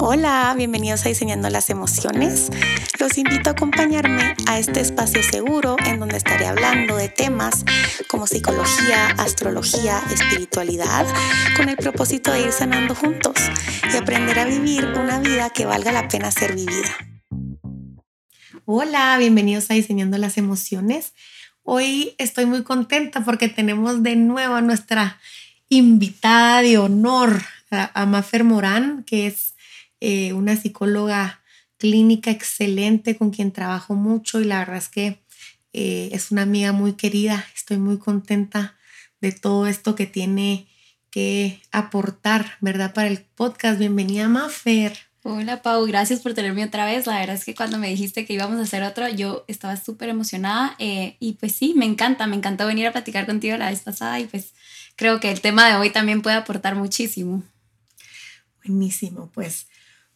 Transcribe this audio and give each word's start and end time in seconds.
Hola, 0.00 0.54
bienvenidos 0.56 1.04
a 1.04 1.08
Diseñando 1.08 1.50
las 1.50 1.70
Emociones. 1.70 2.50
Los 3.00 3.18
invito 3.18 3.50
a 3.50 3.52
acompañarme 3.54 4.36
a 4.46 4.56
este 4.60 4.78
espacio 4.78 5.24
seguro 5.24 5.74
en 5.84 5.98
donde 5.98 6.16
estaré 6.16 6.46
hablando 6.46 6.96
de 6.96 7.08
temas 7.08 7.64
como 8.06 8.28
psicología, 8.28 9.08
astrología, 9.18 10.00
espiritualidad, 10.12 11.04
con 11.56 11.68
el 11.68 11.76
propósito 11.76 12.30
de 12.30 12.42
ir 12.42 12.52
sanando 12.52 12.94
juntos 12.94 13.34
y 13.92 13.96
aprender 13.96 14.38
a 14.38 14.44
vivir 14.44 14.84
una 14.84 15.18
vida 15.18 15.50
que 15.50 15.66
valga 15.66 15.90
la 15.90 16.06
pena 16.06 16.30
ser 16.30 16.54
vivida. 16.54 16.96
Hola, 18.66 19.16
bienvenidos 19.18 19.68
a 19.72 19.74
Diseñando 19.74 20.16
las 20.16 20.38
Emociones. 20.38 21.12
Hoy 21.64 22.14
estoy 22.18 22.46
muy 22.46 22.62
contenta 22.62 23.24
porque 23.24 23.48
tenemos 23.48 24.04
de 24.04 24.14
nuevo 24.14 24.54
a 24.54 24.62
nuestra 24.62 25.18
invitada 25.68 26.62
de 26.62 26.78
honor, 26.78 27.42
a 27.70 28.06
Mafer 28.06 28.44
Morán, 28.44 29.02
que 29.02 29.26
es 29.26 29.57
eh, 30.00 30.32
una 30.32 30.56
psicóloga 30.56 31.42
clínica 31.78 32.30
excelente 32.30 33.16
con 33.16 33.30
quien 33.30 33.52
trabajo 33.52 33.94
mucho 33.94 34.40
y 34.40 34.44
la 34.44 34.58
verdad 34.58 34.76
es 34.76 34.88
que 34.88 35.22
eh, 35.72 36.10
es 36.12 36.30
una 36.30 36.42
amiga 36.42 36.72
muy 36.72 36.94
querida. 36.94 37.44
Estoy 37.54 37.78
muy 37.78 37.98
contenta 37.98 38.76
de 39.20 39.32
todo 39.32 39.66
esto 39.66 39.94
que 39.94 40.06
tiene 40.06 40.66
que 41.10 41.60
aportar, 41.72 42.56
¿verdad? 42.60 42.92
Para 42.94 43.08
el 43.08 43.18
podcast. 43.18 43.78
Bienvenida, 43.78 44.28
Mafer. 44.28 45.08
Hola 45.24 45.62
Pau, 45.62 45.84
gracias 45.84 46.20
por 46.20 46.32
tenerme 46.32 46.64
otra 46.64 46.86
vez. 46.86 47.06
La 47.06 47.18
verdad 47.18 47.34
es 47.34 47.44
que 47.44 47.54
cuando 47.54 47.76
me 47.78 47.88
dijiste 47.88 48.24
que 48.24 48.32
íbamos 48.32 48.58
a 48.58 48.62
hacer 48.62 48.82
otro, 48.82 49.08
yo 49.08 49.44
estaba 49.48 49.76
súper 49.76 50.08
emocionada 50.08 50.74
eh, 50.78 51.16
y 51.20 51.34
pues 51.34 51.54
sí, 51.54 51.74
me 51.76 51.84
encanta, 51.84 52.26
me 52.26 52.36
encantó 52.36 52.66
venir 52.66 52.86
a 52.86 52.92
platicar 52.92 53.26
contigo 53.26 53.56
la 53.56 53.70
vez 53.70 53.80
pasada 53.80 54.20
y 54.20 54.26
pues 54.26 54.54
creo 54.96 55.20
que 55.20 55.30
el 55.30 55.40
tema 55.40 55.68
de 55.68 55.76
hoy 55.76 55.90
también 55.90 56.22
puede 56.22 56.36
aportar 56.36 56.76
muchísimo. 56.76 57.42
Buenísimo, 58.64 59.30
pues 59.34 59.66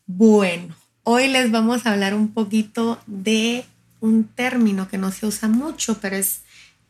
bueno, 0.07 0.75
hoy 1.05 1.29
les 1.29 1.51
vamos 1.51 1.87
a 1.87 1.93
hablar 1.93 2.15
un 2.15 2.33
poquito 2.33 3.01
de 3.07 3.65
un 4.01 4.25
término 4.25 4.89
que 4.89 4.99
no 4.99 5.13
se 5.13 5.27
usa 5.27 5.49
mucho, 5.49 5.99
pero 6.01 6.17
es 6.17 6.41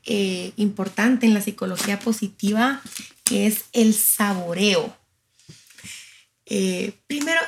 eh, 0.05 0.53
importante 0.57 1.27
en 1.27 1.35
la 1.35 1.43
psicología 1.43 1.99
positiva, 1.99 2.83
que 3.25 3.47
es 3.47 3.65
el 3.73 3.95
saboreo. 3.95 4.97
Eh, 6.47 6.93
primero, 7.07 7.41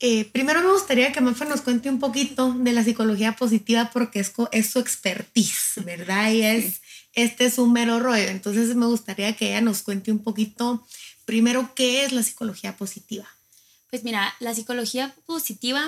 eh, 0.00 0.24
primero 0.32 0.60
me 0.60 0.72
gustaría 0.72 1.12
que 1.12 1.20
Mafa 1.20 1.44
nos 1.44 1.60
cuente 1.60 1.88
un 1.88 2.00
poquito 2.00 2.52
de 2.52 2.72
la 2.72 2.82
psicología 2.82 3.36
positiva 3.36 3.90
porque 3.92 4.20
es, 4.20 4.32
es 4.50 4.70
su 4.70 4.80
expertise, 4.80 5.82
¿verdad? 5.84 6.32
Y 6.32 6.42
es, 6.42 6.82
este 7.14 7.44
es 7.44 7.58
un 7.58 7.72
mero 7.72 8.00
rollo. 8.00 8.28
Entonces 8.28 8.74
me 8.74 8.86
gustaría 8.86 9.36
que 9.36 9.50
ella 9.50 9.60
nos 9.60 9.82
cuente 9.82 10.10
un 10.10 10.22
poquito, 10.22 10.86
primero, 11.24 11.74
qué 11.74 12.04
es 12.04 12.12
la 12.12 12.22
psicología 12.22 12.76
positiva. 12.76 13.28
Pues 13.92 14.04
mira, 14.04 14.34
la 14.40 14.54
psicología 14.54 15.14
positiva, 15.26 15.86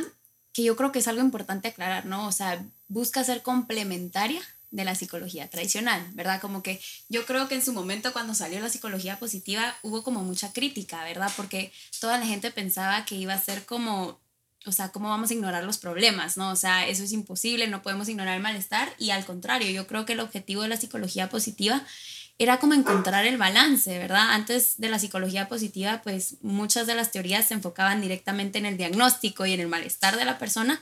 que 0.52 0.62
yo 0.62 0.76
creo 0.76 0.92
que 0.92 0.98
es 0.98 1.08
algo 1.08 1.22
importante 1.22 1.68
aclarar, 1.68 2.04
¿no? 2.04 2.26
O 2.28 2.32
sea, 2.32 2.62
busca 2.86 3.24
ser 3.24 3.40
complementaria 3.40 4.42
de 4.70 4.84
la 4.84 4.94
psicología 4.94 5.48
tradicional, 5.48 6.06
¿verdad? 6.12 6.38
Como 6.38 6.62
que 6.62 6.82
yo 7.08 7.24
creo 7.24 7.48
que 7.48 7.54
en 7.54 7.64
su 7.64 7.72
momento 7.72 8.12
cuando 8.12 8.34
salió 8.34 8.60
la 8.60 8.68
psicología 8.68 9.18
positiva 9.18 9.74
hubo 9.82 10.02
como 10.02 10.22
mucha 10.22 10.52
crítica, 10.52 11.02
¿verdad? 11.02 11.32
Porque 11.34 11.72
toda 11.98 12.18
la 12.18 12.26
gente 12.26 12.50
pensaba 12.50 13.06
que 13.06 13.14
iba 13.14 13.32
a 13.32 13.40
ser 13.40 13.64
como, 13.64 14.20
o 14.66 14.72
sea, 14.72 14.90
¿cómo 14.90 15.08
vamos 15.08 15.30
a 15.30 15.34
ignorar 15.34 15.64
los 15.64 15.78
problemas, 15.78 16.36
¿no? 16.36 16.50
O 16.50 16.56
sea, 16.56 16.86
eso 16.86 17.04
es 17.04 17.12
imposible, 17.12 17.68
no 17.68 17.80
podemos 17.80 18.10
ignorar 18.10 18.36
el 18.36 18.42
malestar 18.42 18.94
y 18.98 19.12
al 19.12 19.24
contrario, 19.24 19.70
yo 19.70 19.86
creo 19.86 20.04
que 20.04 20.12
el 20.12 20.20
objetivo 20.20 20.60
de 20.60 20.68
la 20.68 20.76
psicología 20.76 21.30
positiva 21.30 21.82
era 22.38 22.58
como 22.58 22.74
encontrar 22.74 23.26
el 23.26 23.38
balance, 23.38 23.96
¿verdad? 23.98 24.32
Antes 24.32 24.78
de 24.78 24.88
la 24.88 24.98
psicología 24.98 25.48
positiva, 25.48 26.00
pues 26.02 26.36
muchas 26.42 26.86
de 26.86 26.94
las 26.94 27.12
teorías 27.12 27.46
se 27.46 27.54
enfocaban 27.54 28.00
directamente 28.00 28.58
en 28.58 28.66
el 28.66 28.76
diagnóstico 28.76 29.46
y 29.46 29.52
en 29.52 29.60
el 29.60 29.68
malestar 29.68 30.16
de 30.16 30.24
la 30.24 30.38
persona. 30.38 30.80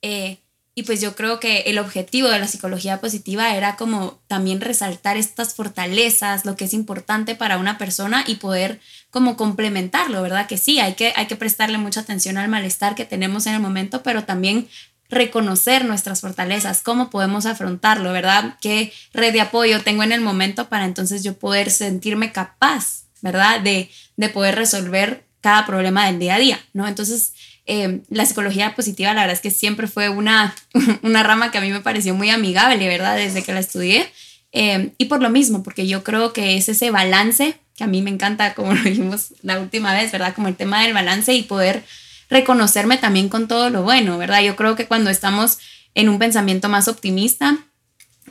Eh, 0.00 0.38
y 0.76 0.82
pues 0.82 1.00
yo 1.00 1.14
creo 1.14 1.38
que 1.38 1.60
el 1.66 1.78
objetivo 1.78 2.28
de 2.28 2.40
la 2.40 2.48
psicología 2.48 3.00
positiva 3.00 3.54
era 3.54 3.76
como 3.76 4.18
también 4.26 4.60
resaltar 4.60 5.16
estas 5.16 5.54
fortalezas, 5.54 6.44
lo 6.44 6.56
que 6.56 6.64
es 6.64 6.74
importante 6.74 7.36
para 7.36 7.58
una 7.58 7.78
persona 7.78 8.24
y 8.26 8.36
poder 8.36 8.80
como 9.10 9.36
complementarlo, 9.36 10.20
¿verdad? 10.20 10.48
Que 10.48 10.58
sí, 10.58 10.80
hay 10.80 10.94
que, 10.94 11.12
hay 11.14 11.26
que 11.26 11.36
prestarle 11.36 11.78
mucha 11.78 12.00
atención 12.00 12.38
al 12.38 12.48
malestar 12.48 12.96
que 12.96 13.04
tenemos 13.04 13.46
en 13.46 13.54
el 13.54 13.60
momento, 13.60 14.02
pero 14.02 14.24
también 14.24 14.68
reconocer 15.08 15.84
nuestras 15.84 16.20
fortalezas, 16.20 16.82
cómo 16.82 17.10
podemos 17.10 17.46
afrontarlo, 17.46 18.12
¿verdad? 18.12 18.56
¿Qué 18.60 18.92
red 19.12 19.32
de 19.32 19.40
apoyo 19.40 19.82
tengo 19.82 20.02
en 20.02 20.12
el 20.12 20.20
momento 20.20 20.68
para 20.68 20.84
entonces 20.84 21.22
yo 21.22 21.34
poder 21.34 21.70
sentirme 21.70 22.32
capaz, 22.32 23.04
¿verdad? 23.20 23.60
De, 23.60 23.90
de 24.16 24.28
poder 24.28 24.54
resolver 24.54 25.24
cada 25.40 25.66
problema 25.66 26.06
del 26.06 26.18
día 26.18 26.36
a 26.36 26.38
día, 26.38 26.60
¿no? 26.72 26.88
Entonces, 26.88 27.34
eh, 27.66 28.00
la 28.08 28.26
psicología 28.26 28.74
positiva, 28.74 29.14
la 29.14 29.22
verdad 29.22 29.36
es 29.36 29.40
que 29.40 29.50
siempre 29.50 29.86
fue 29.86 30.08
una, 30.08 30.54
una 31.02 31.22
rama 31.22 31.50
que 31.50 31.58
a 31.58 31.60
mí 31.60 31.70
me 31.70 31.80
pareció 31.80 32.14
muy 32.14 32.30
amigable, 32.30 32.88
¿verdad? 32.88 33.16
Desde 33.16 33.42
que 33.42 33.52
la 33.52 33.60
estudié. 33.60 34.10
Eh, 34.52 34.92
y 34.98 35.06
por 35.06 35.20
lo 35.20 35.30
mismo, 35.30 35.62
porque 35.62 35.86
yo 35.86 36.04
creo 36.04 36.32
que 36.32 36.56
es 36.56 36.68
ese 36.68 36.90
balance 36.90 37.58
que 37.76 37.84
a 37.84 37.88
mí 37.88 38.02
me 38.02 38.10
encanta, 38.10 38.54
como 38.54 38.72
lo 38.74 38.82
dijimos 38.82 39.34
la 39.42 39.60
última 39.60 39.92
vez, 39.92 40.12
¿verdad? 40.12 40.34
Como 40.34 40.48
el 40.48 40.56
tema 40.56 40.82
del 40.82 40.92
balance 40.92 41.34
y 41.34 41.42
poder 41.42 41.84
reconocerme 42.30 42.98
también 42.98 43.28
con 43.28 43.48
todo 43.48 43.70
lo 43.70 43.82
bueno, 43.82 44.18
¿verdad? 44.18 44.42
Yo 44.42 44.56
creo 44.56 44.76
que 44.76 44.86
cuando 44.86 45.10
estamos 45.10 45.58
en 45.94 46.08
un 46.08 46.18
pensamiento 46.18 46.68
más 46.68 46.88
optimista, 46.88 47.58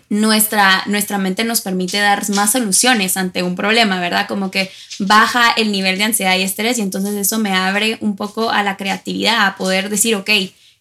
nuestra, 0.10 0.84
nuestra 0.86 1.18
mente 1.18 1.44
nos 1.44 1.62
permite 1.62 1.98
dar 1.98 2.30
más 2.32 2.52
soluciones 2.52 3.18
ante 3.18 3.42
un 3.42 3.56
problema, 3.56 4.00
¿verdad? 4.00 4.28
Como 4.28 4.52
que 4.52 4.72
baja 5.00 5.52
el 5.58 5.72
nivel 5.72 5.98
de 5.98 6.04
ansiedad 6.04 6.38
y 6.38 6.44
estrés 6.44 6.78
y 6.78 6.82
entonces 6.82 7.16
eso 7.16 7.40
me 7.40 7.54
abre 7.54 7.98
un 8.02 8.16
poco 8.16 8.52
a 8.52 8.64
la 8.64 8.78
creatividad, 8.78 9.48
a 9.48 9.56
poder 9.56 9.90
decir, 9.90 10.16
ok, 10.16 10.30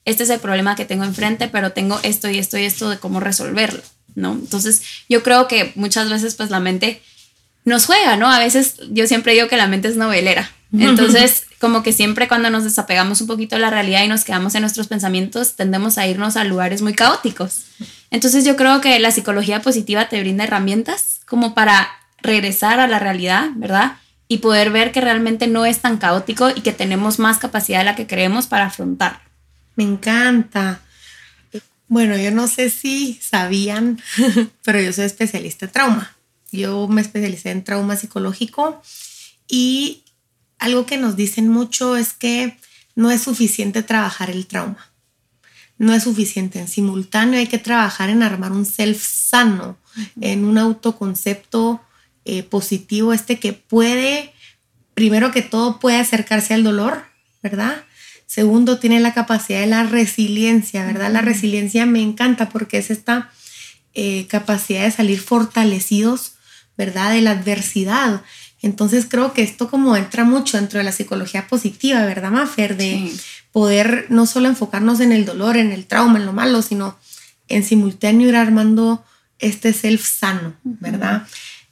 este 0.05 0.25
es 0.25 0.31
el 0.31 0.41
problema 0.41 0.77
que 0.77 0.84
tengo 0.84 1.05
enfrente, 1.05 1.49
pero 1.49 1.73
tengo 1.73 1.99
esto 2.03 2.29
y 2.29 2.39
esto 2.39 2.59
y 2.59 2.65
esto 2.65 2.91
de 2.91 2.99
cómo 2.99 3.21
resolverlo, 3.21 3.83
¿no? 4.15 4.33
Entonces 4.33 4.83
yo 5.09 5.23
creo 5.23 5.49
que 5.49 5.73
muchas 5.77 6.11
veces 6.11 6.34
pues 6.34 6.50
la 6.50 6.61
mente 6.61 7.00
nos 7.65 7.87
juega, 7.87 8.17
¿no? 8.17 8.31
A 8.31 8.39
veces 8.39 8.77
yo 8.91 9.06
siempre 9.06 9.34
digo 9.34 9.49
que 9.49 9.56
la 9.56 9.69
mente 9.69 9.89
es 9.89 9.97
novelera. 9.97 10.50
Entonces 10.73 11.44
como 11.62 11.84
que 11.84 11.93
siempre 11.93 12.27
cuando 12.27 12.50
nos 12.50 12.65
desapegamos 12.65 13.21
un 13.21 13.28
poquito 13.28 13.55
de 13.55 13.62
la 13.62 13.71
realidad 13.71 14.03
y 14.03 14.09
nos 14.09 14.25
quedamos 14.25 14.56
en 14.56 14.62
nuestros 14.62 14.89
pensamientos, 14.89 15.55
tendemos 15.55 15.97
a 15.97 16.09
irnos 16.09 16.37
a 16.37 16.43
lugares 16.43 16.83
muy 16.83 16.93
caóticos. 16.93 17.67
Entonces 18.11 18.45
yo 18.45 18.56
creo 18.56 18.81
que 18.81 18.99
la 18.99 19.12
psicología 19.12 19.62
positiva 19.62 20.09
te 20.09 20.19
brinda 20.19 20.43
herramientas 20.43 21.21
como 21.25 21.55
para 21.55 21.89
regresar 22.21 22.81
a 22.81 22.89
la 22.89 22.99
realidad, 22.99 23.50
¿verdad? 23.55 23.93
Y 24.27 24.39
poder 24.39 24.73
ver 24.73 24.91
que 24.91 25.00
realmente 25.00 25.47
no 25.47 25.65
es 25.65 25.78
tan 25.78 25.99
caótico 25.99 26.50
y 26.50 26.62
que 26.62 26.73
tenemos 26.73 27.21
más 27.21 27.39
capacidad 27.39 27.79
de 27.79 27.84
la 27.84 27.94
que 27.94 28.09
creemos 28.09 28.49
para 28.49 28.67
afrontar. 28.67 29.21
Me 29.77 29.84
encanta. 29.84 30.81
Bueno, 31.87 32.17
yo 32.17 32.33
no 32.33 32.49
sé 32.49 32.71
si 32.71 33.21
sabían, 33.23 34.03
pero 34.65 34.81
yo 34.81 34.93
soy 34.93 35.05
especialista 35.05 35.67
en 35.67 35.71
trauma. 35.71 36.17
Yo 36.50 36.89
me 36.89 37.03
especialicé 37.03 37.53
en 37.53 37.62
trauma 37.62 37.94
psicológico 37.94 38.83
y 39.47 40.01
algo 40.62 40.87
que 40.87 40.97
nos 40.97 41.17
dicen 41.17 41.49
mucho 41.49 41.97
es 41.97 42.12
que 42.12 42.56
no 42.95 43.11
es 43.11 43.23
suficiente 43.23 43.83
trabajar 43.83 44.31
el 44.31 44.47
trauma. 44.47 44.93
No 45.77 45.93
es 45.93 46.05
suficiente. 46.05 46.61
En 46.61 46.69
simultáneo 46.69 47.41
hay 47.41 47.49
que 47.49 47.59
trabajar 47.59 48.11
en 48.11 48.23
armar 48.23 48.53
un 48.53 48.65
self 48.65 49.03
sano, 49.05 49.77
en 50.21 50.45
un 50.45 50.59
autoconcepto 50.59 51.81
eh, 52.25 52.45
positivo, 52.45 53.12
este 53.12 53.41
que 53.41 53.53
puede, 53.53 54.33
primero 54.95 55.33
que 55.33 55.43
todo, 55.43 55.81
puede 55.81 55.99
acercarse 55.99 56.55
al 56.55 56.62
dolor, 56.62 57.06
¿verdad? 57.43 57.84
Segundo, 58.27 58.79
tiene 58.79 59.00
la 59.00 59.12
capacidad 59.12 59.61
de 59.61 59.67
la 59.67 59.83
resiliencia, 59.83 60.87
¿verdad? 60.87 61.11
La 61.11 61.23
resiliencia 61.23 61.87
me 61.87 62.00
encanta 62.00 62.49
porque 62.49 62.79
es 62.79 62.91
esta 62.91 63.33
eh, 63.94 64.29
capacidad 64.29 64.84
de 64.84 64.93
salir 64.93 65.21
fortalecidos, 65.21 66.34
¿verdad? 66.79 67.12
De 67.12 67.21
la 67.21 67.33
adversidad. 67.33 68.23
Entonces 68.62 69.06
creo 69.09 69.33
que 69.33 69.43
esto 69.43 69.69
como 69.69 69.97
entra 69.97 70.25
mucho 70.25 70.56
dentro 70.56 70.78
de 70.78 70.84
la 70.84 70.93
psicología 70.93 71.49
positiva, 71.49 72.05
¿verdad, 72.06 72.31
Mafer? 72.31 72.76
De 72.76 73.12
poder 73.50 74.06
no 74.09 74.25
solo 74.25 74.49
enfocarnos 74.49 75.00
en 75.00 75.12
el 75.12 75.25
dolor, 75.25 75.56
en 75.56 75.73
el 75.73 75.87
trauma, 75.87 76.19
en 76.19 76.26
lo 76.26 76.32
malo, 76.32 76.62
sino 76.62 76.97
en 77.49 77.64
simultáneo 77.64 78.29
ir 78.29 78.37
armando 78.37 79.05
este 79.41 79.73
self 79.73 80.06
sano, 80.06 80.55
¿verdad? 80.62 81.26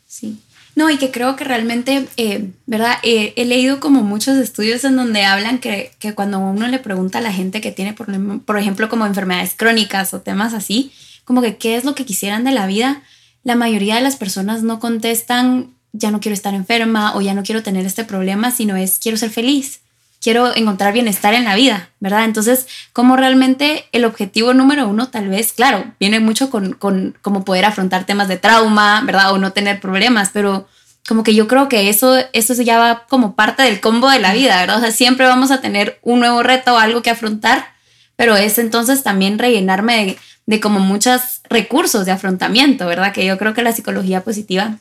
Sí. 0.07 0.39
No, 0.75 0.91
y 0.91 0.99
que 0.99 1.11
creo 1.11 1.37
que 1.37 1.45
realmente, 1.45 2.09
eh, 2.17 2.51
¿verdad? 2.67 2.97
Eh, 3.03 3.35
he 3.37 3.45
leído 3.45 3.81
como 3.81 4.03
muchos 4.03 4.37
estudios 4.37 4.85
en 4.85 4.97
donde 4.97 5.25
hablan 5.25 5.59
que, 5.59 5.93
que, 5.99 6.15
cuando 6.15 6.39
uno 6.39 6.67
le 6.69 6.79
pregunta 6.79 7.19
a 7.19 7.23
la 7.23 7.33
gente 7.33 7.61
que 7.61 7.73
tiene, 7.73 7.93
por, 7.93 8.09
por 8.45 8.59
ejemplo, 8.59 8.89
como 8.89 9.07
enfermedades 9.07 9.55
crónicas 9.57 10.15
o 10.15 10.21
temas 10.21 10.55
así, 10.55 10.93
como 11.25 11.43
que 11.43 11.57
qué 11.57 11.77
es 11.77 11.85
lo 11.85 11.95
que 11.95 12.05
quisieran 12.05 12.45
de 12.45 12.53
la 12.53 12.67
vida, 12.67 13.03
la 13.43 13.57
mayoría 13.57 13.97
de 13.97 14.01
las 14.01 14.17
personas 14.17 14.63
no 14.63 14.81
contestan 14.81 15.75
ya 15.93 16.11
no 16.11 16.21
quiero 16.21 16.35
estar 16.35 16.55
enferma 16.55 17.15
o 17.17 17.21
ya 17.21 17.35
no 17.35 17.43
quiero 17.43 17.63
tener 17.63 17.87
este 17.87 18.05
problema, 18.05 18.51
sino 18.51 18.77
es 18.77 18.99
quiero 18.99 19.17
ser 19.17 19.31
feliz, 19.31 19.81
quiero 20.21 20.55
encontrar 20.55 20.93
bienestar 20.93 21.35
en 21.35 21.45
la 21.45 21.55
vida, 21.55 21.91
¿verdad? 21.99 22.25
Entonces, 22.25 22.67
como 22.93 23.17
realmente 23.17 23.87
el 23.93 24.05
objetivo 24.05 24.55
número 24.55 24.89
uno 24.89 25.09
tal 25.09 25.29
vez, 25.29 25.53
claro, 25.53 25.93
viene 25.99 26.21
mucho 26.21 26.51
con, 26.51 26.75
con 26.75 27.17
como 27.23 27.45
poder 27.45 27.65
afrontar 27.65 28.05
temas 28.05 28.29
de 28.29 28.37
trauma, 28.37 29.03
¿verdad? 29.05 29.33
O 29.33 29.39
no 29.39 29.53
tener 29.53 29.81
problemas, 29.81 30.31
pero 30.33 30.69
como 31.09 31.23
que 31.25 31.35
yo 31.35 31.49
creo 31.49 31.69
que 31.69 31.89
eso, 31.89 32.19
eso 32.33 32.55
ya 32.63 32.79
va 32.79 33.07
como 33.09 33.35
parte 33.35 33.63
del 33.63 33.81
combo 33.81 34.11
de 34.11 34.21
la 34.21 34.33
vida, 34.33 34.61
¿verdad? 34.61 34.79
O 34.79 34.81
sea, 34.81 34.93
siempre 34.93 35.27
vamos 35.27 35.51
a 35.51 35.61
tener 35.61 35.99
un 36.03 36.21
nuevo 36.21 36.43
reto 36.43 36.75
o 36.75 36.79
algo 36.79 37.03
que 37.03 37.11
afrontar, 37.11 37.73
pero 38.17 38.37
es 38.37 38.59
entonces 38.59 39.03
también 39.03 39.39
rellenarme 39.39 40.05
de, 40.05 40.19
de 40.47 40.61
como 40.61 40.79
muchos 40.79 41.41
recursos 41.49 42.05
de 42.05 42.13
afrontamiento, 42.13 42.87
¿verdad? 42.87 43.13
Que 43.13 43.25
yo 43.25 43.39
creo 43.39 43.55
que 43.55 43.63
la 43.63 43.73
psicología 43.73 44.23
positiva 44.23 44.77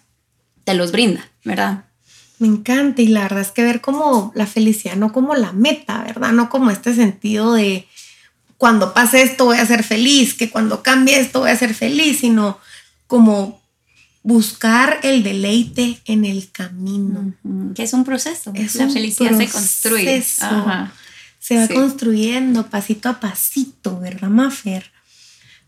te 0.64 0.74
los 0.74 0.92
brinda, 0.92 1.30
¿verdad? 1.44 1.86
Me 2.40 2.48
encanta 2.48 3.02
y 3.02 3.08
la 3.08 3.24
verdad 3.24 3.42
es 3.42 3.52
que 3.52 3.64
ver 3.64 3.82
como 3.82 4.32
la 4.36 4.48
felicidad, 4.48 4.96
no 4.96 5.12
como 5.12 5.36
la 5.36 5.52
meta, 5.52 6.04
¿verdad? 6.04 6.32
No 6.32 6.50
como 6.50 6.72
este 6.72 6.94
sentido 6.94 7.54
de 7.54 7.88
cuando 8.58 8.94
pase 8.94 9.22
esto 9.22 9.46
voy 9.46 9.58
a 9.58 9.66
ser 9.66 9.84
feliz, 9.84 10.34
que 10.34 10.50
cuando 10.50 10.84
cambie 10.84 11.20
esto 11.20 11.42
voy 11.42 11.52
a 11.52 11.56
ser 11.56 11.74
feliz, 11.74 12.20
sino 12.20 12.60
como 13.08 13.62
buscar 14.24 15.00
el 15.04 15.24
deleite 15.24 16.00
en 16.06 16.26
el 16.26 16.52
camino. 16.52 17.34
Que 17.76 17.84
es 17.84 17.94
un 17.94 18.04
proceso. 18.04 18.52
Es 18.54 18.76
la 18.76 18.90
felicidad 18.90 19.38
se 19.38 19.48
construye. 19.48 20.22
Se 20.22 21.56
va 21.56 21.68
construyendo 21.74 22.70
pasito 22.70 23.10
a 23.10 23.20
pasito, 23.20 24.00
¿verdad, 24.00 24.30
Mafer? 24.30 24.92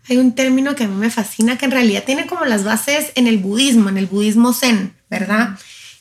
Hay 0.10 0.18
un 0.18 0.34
término 0.34 0.76
que 0.76 0.86
a 0.86 0.88
mí 0.88 0.96
me 0.96 1.10
fascina 1.10 1.58
que 1.58 1.66
en 1.66 1.72
realidad 1.72 2.04
tiene 2.04 2.26
como 2.26 2.46
las 2.46 2.64
bases 2.64 3.12
en 3.16 3.28
el 3.28 3.38
budismo, 3.38 3.90
en 3.90 3.98
el 3.98 4.08
budismo 4.08 4.54
zen, 4.54 4.96
¿verdad? 5.10 5.58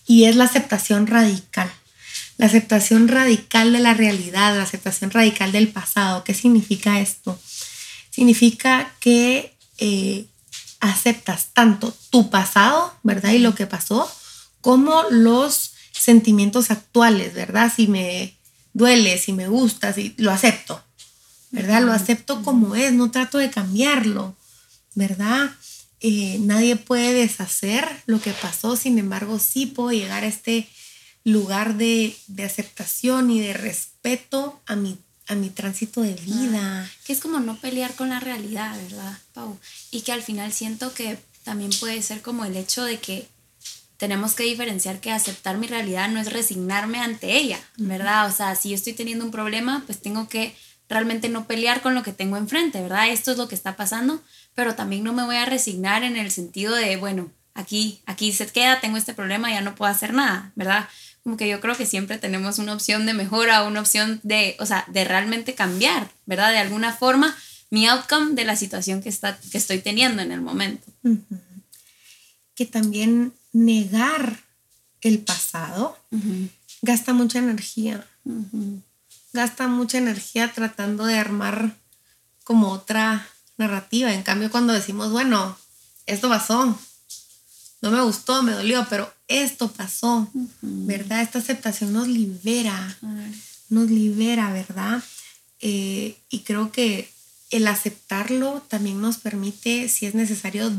Y 0.06 0.25
es 0.25 0.37
la 0.37 0.44
aceptación 0.44 1.06
radical. 1.06 1.70
La 2.37 2.47
aceptación 2.47 3.08
radical 3.08 3.73
de 3.73 3.81
la 3.81 3.94
realidad, 3.94 4.56
la 4.56 4.62
aceptación 4.62 5.11
radical 5.11 5.52
del 5.52 5.69
pasado. 5.69 6.25
¿Qué 6.25 6.32
significa 6.32 7.00
esto? 7.00 7.38
Significa 8.11 8.93
que 8.99 9.55
eh, 9.79 10.26
aceptas 10.81 11.49
tanto 11.52 11.94
tu 12.11 12.31
pasado, 12.31 12.94
¿verdad? 13.02 13.32
Y 13.32 13.38
lo 13.38 13.55
que 13.55 13.67
pasó, 13.67 14.11
como 14.62 15.05
los 15.11 15.73
sentimientos 15.93 16.70
actuales, 16.70 17.35
¿verdad? 17.35 17.73
Si 17.75 17.87
me 17.87 18.35
duele, 18.73 19.19
si 19.19 19.32
me 19.32 19.49
gusta, 19.49 19.93
si 19.93 20.14
lo 20.17 20.31
acepto, 20.31 20.82
¿verdad? 21.50 21.82
Lo 21.82 21.93
acepto 21.93 22.43
como 22.43 22.75
es, 22.75 22.93
no 22.93 23.11
trato 23.11 23.38
de 23.38 23.50
cambiarlo, 23.50 24.37
¿verdad? 24.94 25.50
Eh, 26.00 26.38
nadie 26.41 26.76
puede 26.76 27.12
deshacer 27.12 27.87
lo 28.06 28.20
que 28.20 28.32
pasó, 28.32 28.76
sin 28.76 28.99
embargo, 28.99 29.38
sí 29.38 29.67
puedo 29.67 29.91
llegar 29.93 30.25
a 30.25 30.29
este 30.29 30.69
lugar 31.25 31.76
de, 31.76 32.17
de 32.29 32.44
aceptación 32.44 33.31
y 33.31 33.41
de 33.41 33.52
respeto 33.52 34.61
a 34.67 34.76
mi 34.76 34.99
a 35.31 35.37
mi 35.37 35.49
tránsito 35.49 36.02
de 36.02 36.14
vida. 36.14 36.91
que 37.06 37.12
es 37.12 37.20
como 37.20 37.38
no 37.38 37.56
pelear 37.56 37.94
con 37.94 38.08
la 38.08 38.19
realidad, 38.19 38.76
¿verdad, 38.82 39.17
Pau? 39.32 39.56
Y 39.93 40.00
que 40.00 40.11
al 40.11 40.25
final 40.25 40.52
siento 40.52 40.93
que 40.93 41.19
también 41.44 41.70
puede 41.79 42.02
ser 42.02 42.20
como 42.20 42.44
el 42.44 42.56
hecho 42.56 42.82
de 42.82 42.99
que 42.99 43.29
tenemos 43.97 44.32
que 44.32 44.43
diferenciar 44.43 44.99
que 45.00 45.12
aceptar 45.12 45.56
mi 45.56 45.69
realidad 45.69 46.08
no 46.08 46.19
es 46.19 46.32
resignarme 46.32 46.99
ante 46.99 47.37
ella, 47.37 47.61
¿verdad? 47.76 48.29
O 48.29 48.32
sea, 48.32 48.56
si 48.56 48.70
yo 48.70 48.75
estoy 48.75 48.93
teniendo 48.93 49.25
un 49.25 49.31
problema, 49.31 49.85
pues 49.87 50.02
tengo 50.02 50.29
que 50.29 50.56
realmente 50.91 51.31
no 51.31 51.47
pelear 51.47 51.81
con 51.81 51.95
lo 51.95 52.03
que 52.03 52.13
tengo 52.13 52.37
enfrente, 52.37 52.83
¿verdad? 52.83 53.09
Esto 53.09 53.33
es 53.33 53.39
lo 53.39 53.49
que 53.49 53.55
está 53.55 53.77
pasando, 53.77 54.23
pero 54.55 54.75
también 54.75 55.05
no 55.05 55.15
me 55.15 55.25
voy 55.25 55.37
a 55.37 55.47
resignar 55.47 56.03
en 56.03 56.17
el 56.19 56.31
sentido 56.31 56.75
de, 56.75 56.97
bueno, 56.99 57.33
aquí, 57.55 58.03
aquí 58.05 58.33
se 58.33 58.47
queda, 58.49 58.81
tengo 58.81 58.99
este 58.99 59.15
problema, 59.15 59.51
ya 59.51 59.63
no 59.63 59.75
puedo 59.75 59.91
hacer 59.91 60.13
nada, 60.13 60.53
¿verdad? 60.57 60.89
como 61.23 61.37
que 61.37 61.49
yo 61.49 61.61
creo 61.61 61.77
que 61.77 61.87
siempre 61.87 62.19
tenemos 62.19 62.59
una 62.59 62.73
opción 62.73 63.07
de 63.07 63.15
mejora, 63.15 63.65
una 63.65 63.81
opción 63.81 64.21
de, 64.23 64.57
o 64.59 64.67
sea, 64.67 64.85
de 64.89 65.05
realmente 65.05 65.55
cambiar, 65.55 66.11
¿verdad? 66.27 66.51
De 66.51 66.59
alguna 66.59 66.93
forma, 66.95 67.37
mi 67.71 67.87
outcome 67.87 68.35
de 68.35 68.45
la 68.45 68.57
situación 68.57 69.03
que, 69.03 69.11
está, 69.11 69.39
que 69.39 69.59
estoy 69.59 69.81
teniendo 69.81 70.23
en 70.23 70.33
el 70.33 70.41
momento. 70.41 70.87
Que 72.55 72.67
también 72.67 73.33
negar 73.53 74.41
el 75.03 75.19
pasado 75.21 75.99
gasta 76.83 77.13
mucha 77.13 77.39
energía. 77.39 78.07
Gasta 79.32 79.69
mucha 79.69 79.99
energía 79.99 80.53
tratando 80.53 81.05
de 81.06 81.19
armar 81.19 81.77
como 82.44 82.71
otra 82.71 83.29
narrativa. 83.56 84.12
En 84.12 84.23
cambio, 84.23 84.50
cuando 84.50 84.73
decimos, 84.73 85.12
bueno, 85.12 85.56
esto 86.06 86.29
pasó, 86.29 86.77
no 87.82 87.91
me 87.91 88.03
gustó, 88.03 88.43
me 88.43 88.53
dolió, 88.53 88.87
pero 88.91 89.12
esto 89.29 89.71
pasó, 89.71 90.29
¿verdad? 90.61 91.23
Esta 91.23 91.38
aceptación 91.38 91.93
nos 91.93 92.09
libera, 92.09 92.99
nos 93.69 93.88
libera, 93.91 94.53
¿verdad? 94.53 95.03
Eh, 95.61 96.17
y 96.29 96.41
creo 96.41 96.73
que 96.73 97.11
el 97.50 97.67
aceptarlo 97.67 98.62
también 98.69 99.00
nos 99.00 99.19
permite, 99.19 99.88
si 99.88 100.06
es 100.06 100.15
necesario, 100.15 100.71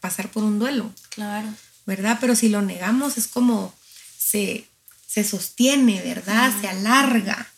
pasar 0.00 0.30
por 0.30 0.42
un 0.44 0.58
duelo. 0.58 0.92
Claro. 1.10 1.48
¿Verdad? 1.86 2.18
Pero 2.20 2.34
si 2.36 2.48
lo 2.48 2.62
negamos 2.62 3.18
es 3.18 3.26
como 3.26 3.74
se, 4.16 4.66
se 5.06 5.24
sostiene, 5.24 6.00
¿verdad? 6.02 6.52
Se 6.60 6.68
alarga. 6.68 7.48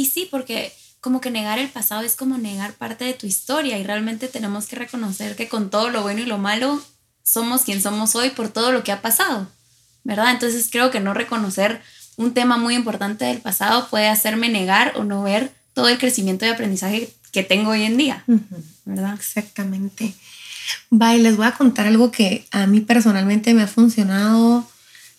Y 0.00 0.06
sí, 0.06 0.26
porque 0.30 0.72
como 1.00 1.20
que 1.20 1.30
negar 1.30 1.58
el 1.58 1.68
pasado 1.68 2.02
es 2.02 2.16
como 2.16 2.38
negar 2.38 2.72
parte 2.72 3.04
de 3.04 3.12
tu 3.12 3.26
historia 3.26 3.78
y 3.78 3.84
realmente 3.84 4.28
tenemos 4.28 4.66
que 4.66 4.76
reconocer 4.76 5.36
que 5.36 5.48
con 5.48 5.70
todo 5.70 5.90
lo 5.90 6.02
bueno 6.02 6.20
y 6.20 6.26
lo 6.26 6.38
malo 6.38 6.82
somos 7.22 7.62
quien 7.62 7.82
somos 7.82 8.14
hoy 8.14 8.30
por 8.30 8.48
todo 8.48 8.72
lo 8.72 8.82
que 8.82 8.92
ha 8.92 9.02
pasado. 9.02 9.46
¿verdad? 10.04 10.30
Entonces 10.30 10.68
creo 10.70 10.90
que 10.90 11.00
no 11.00 11.14
reconocer 11.14 11.82
un 12.16 12.32
tema 12.34 12.56
muy 12.56 12.74
importante 12.74 13.24
del 13.24 13.40
pasado 13.40 13.88
puede 13.88 14.08
hacerme 14.08 14.48
negar 14.48 14.94
o 14.96 15.04
no 15.04 15.22
ver 15.22 15.52
todo 15.74 15.88
el 15.88 15.98
crecimiento 15.98 16.46
y 16.46 16.48
aprendizaje 16.48 17.12
que 17.32 17.42
tengo 17.42 17.70
hoy 17.70 17.84
en 17.84 17.96
día, 17.96 18.24
¿verdad? 18.84 19.14
Exactamente. 19.14 20.14
Va, 20.92 21.14
les 21.14 21.36
voy 21.36 21.46
a 21.46 21.52
contar 21.52 21.86
algo 21.86 22.10
que 22.10 22.46
a 22.50 22.66
mí 22.66 22.80
personalmente 22.80 23.54
me 23.54 23.62
ha 23.62 23.66
funcionado 23.66 24.68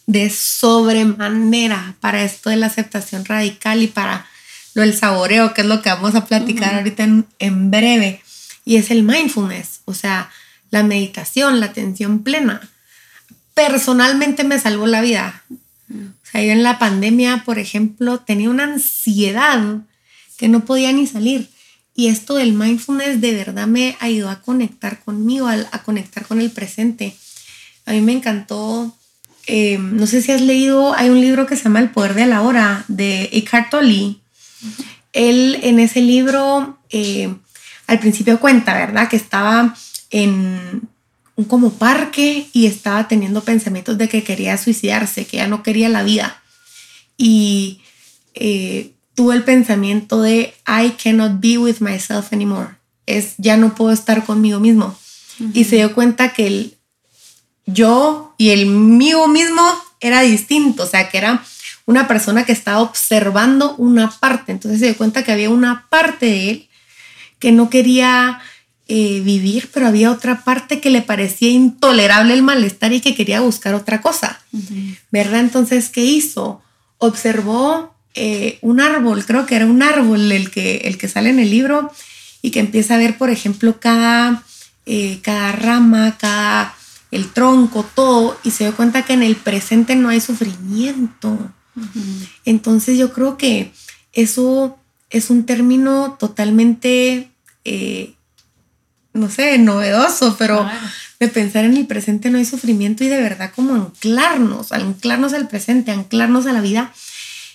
de 0.08 0.30
sobremanera 0.30 1.96
para 2.00 2.24
esto 2.24 2.50
de 2.50 2.58
la 2.58 2.66
aceptación 2.66 3.24
radical 3.26 3.82
y 3.82 3.88
para 3.88 4.26
lo 4.74 4.82
del 4.82 4.96
saboreo, 4.96 5.54
que 5.54 5.62
es 5.62 5.68
lo 5.68 5.82
que 5.82 5.90
vamos 5.90 6.16
a 6.16 6.26
platicar 6.26 6.76
ahorita 6.76 7.04
en, 7.04 7.26
en 7.40 7.72
breve, 7.72 8.22
y 8.66 8.78
es 8.78 8.92
el 8.92 9.04
mindfulness, 9.04 9.82
o 9.86 9.94
sea, 9.94 10.30
la 10.70 10.84
meditación, 10.84 11.60
la 11.60 11.68
atención 11.68 12.24
plena 12.24 12.62
personalmente 13.54 14.44
me 14.44 14.60
salvó 14.60 14.88
la 14.88 15.02
vida. 15.02 15.44
O 15.90 16.32
sea, 16.32 16.44
yo 16.44 16.52
en 16.52 16.64
la 16.64 16.80
pandemia, 16.80 17.44
por 17.46 17.60
ejemplo, 17.60 18.20
tenía 18.20 18.50
una 18.50 18.64
ansiedad 18.64 19.80
que 20.38 20.48
no 20.48 20.66
podía 20.66 20.92
ni 20.94 21.08
salir. 21.08 21.50
Y 21.94 22.08
esto 22.08 22.36
del 22.36 22.54
mindfulness 22.54 23.20
de 23.20 23.34
verdad 23.34 23.68
me 23.68 23.98
ayudó 24.00 24.30
a 24.30 24.42
conectar 24.42 25.04
conmigo, 25.04 25.48
a, 25.48 25.84
conectar 25.84 26.26
con 26.26 26.40
el 26.40 26.50
presente. 26.50 27.16
A 27.86 27.92
mí 27.92 28.02
me 28.02 28.14
encantó, 28.14 28.96
eh, 29.46 29.78
no 29.78 30.08
sé 30.08 30.22
si 30.22 30.32
has 30.32 30.42
leído, 30.42 30.96
hay 30.96 31.10
un 31.10 31.20
libro 31.20 31.46
que 31.46 31.58
se 31.58 31.66
llama 31.66 31.80
El 31.80 31.90
Poder 31.90 32.14
de 32.14 32.28
la 32.28 32.42
Hora 32.42 32.86
de 32.88 33.30
Eckhart 33.34 33.70
Tolle. 33.70 34.16
Él 35.14 35.60
en 35.64 35.80
ese 35.80 36.02
libro 36.02 36.78
eh, 36.90 37.34
al 37.88 38.00
principio 38.00 38.40
cuenta, 38.40 38.74
¿verdad? 38.74 39.10
Que 39.10 39.18
estaba 39.18 39.76
en, 40.10 40.88
como 41.48 41.74
parque 41.74 42.48
y 42.54 42.68
estaba 42.68 43.08
teniendo 43.08 43.44
pensamientos 43.44 43.98
de 43.98 44.08
que 44.08 44.24
quería 44.24 44.58
suicidarse, 44.58 45.26
que 45.26 45.38
ya 45.38 45.48
no 45.48 45.64
quería 45.64 45.90
la 45.90 46.04
vida. 46.04 46.42
Y 47.18 47.82
eh, 48.34 48.94
tuvo 49.14 49.34
el 49.34 49.44
pensamiento 49.44 50.22
de 50.22 50.54
I 50.68 50.92
cannot 50.92 51.40
be 51.40 51.58
with 51.58 51.80
myself 51.80 52.32
anymore. 52.32 52.70
Es 53.06 53.34
ya 53.38 53.58
no 53.58 53.76
puedo 53.76 53.92
estar 53.92 54.26
conmigo 54.26 54.60
mismo. 54.60 54.98
Y 55.54 55.64
se 55.64 55.78
dio 55.78 55.94
cuenta 55.94 56.34
que 56.34 56.48
el 56.48 56.78
yo 57.66 58.36
y 58.38 58.50
el 58.50 58.68
mío 58.68 59.28
mismo 59.28 59.62
era 60.00 60.22
distinto, 60.22 60.84
o 60.84 60.88
sea, 60.88 61.10
que 61.10 61.18
era 61.18 61.44
una 61.92 62.08
persona 62.08 62.46
que 62.46 62.54
estaba 62.54 62.82
observando 62.82 63.76
una 63.76 64.10
parte. 64.10 64.52
Entonces 64.52 64.80
se 64.80 64.88
dio 64.88 64.98
cuenta 64.98 65.24
que 65.24 65.32
había 65.32 65.50
una 65.50 65.88
parte 65.90 66.26
de 66.26 66.50
él 66.50 66.70
que 67.38 67.52
no 67.52 67.70
quería 67.70 68.40
eh, 68.88 69.22
vivir, 69.22 69.70
pero 69.74 69.88
había 69.88 70.12
otra 70.12 70.44
parte 70.44 70.80
que 70.80 70.90
le 70.90 71.02
parecía 71.02 71.50
intolerable 71.50 72.34
el 72.34 72.44
malestar 72.44 72.94
y 72.94 73.02
que 73.02 73.16
quería 73.16 73.42
buscar 73.42 73.74
otra 73.74 74.02
cosa, 74.02 74.40
¿verdad? 75.12 75.40
Entonces, 75.40 75.90
¿qué 75.90 76.04
hizo? 76.04 76.62
Observó 76.98 77.96
eh, 78.16 78.60
un 78.62 78.80
árbol, 78.80 79.26
creo 79.26 79.46
que 79.46 79.56
era 79.56 79.66
un 79.66 79.82
árbol 79.82 80.32
el 80.32 80.52
que, 80.52 80.78
el 80.86 80.98
que 80.98 81.08
sale 81.08 81.30
en 81.30 81.40
el 81.40 81.50
libro 81.50 81.92
y 82.42 82.52
que 82.52 82.60
empieza 82.60 82.96
a 82.96 82.98
ver, 82.98 83.18
por 83.18 83.30
ejemplo, 83.30 83.80
cada, 83.80 84.44
eh, 84.86 85.20
cada 85.22 85.52
rama, 85.54 86.18
cada, 86.18 86.76
el 87.12 87.32
tronco, 87.32 87.86
todo, 87.96 88.38
y 88.44 88.52
se 88.52 88.66
dio 88.66 88.76
cuenta 88.76 89.04
que 89.04 89.14
en 89.14 89.24
el 89.24 89.36
presente 89.36 89.96
no 89.96 90.10
hay 90.10 90.22
sufrimiento. 90.22 91.52
Entonces 92.46 92.98
yo 92.98 93.14
creo 93.14 93.38
que 93.38 93.72
eso 94.14 94.78
es 95.10 95.30
un 95.30 95.46
término 95.46 96.18
totalmente 96.20 97.30
no 99.14 99.30
sé, 99.30 99.58
novedoso, 99.58 100.36
pero 100.38 100.70
de 101.20 101.28
pensar 101.28 101.66
en 101.66 101.78
el 101.78 101.86
presente 101.86 102.30
no 102.30 102.38
hay 102.38 102.46
sufrimiento 102.46 103.04
y 103.04 103.10
de 103.10 103.22
verdad 103.22 103.52
como 103.56 103.76
anclarnos, 103.76 104.72
anclarnos 104.72 105.34
al 105.34 105.48
presente, 105.48 105.92
anclarnos 105.92 106.46
a 106.46 106.54
la 106.54 106.62
vida. 106.62 106.94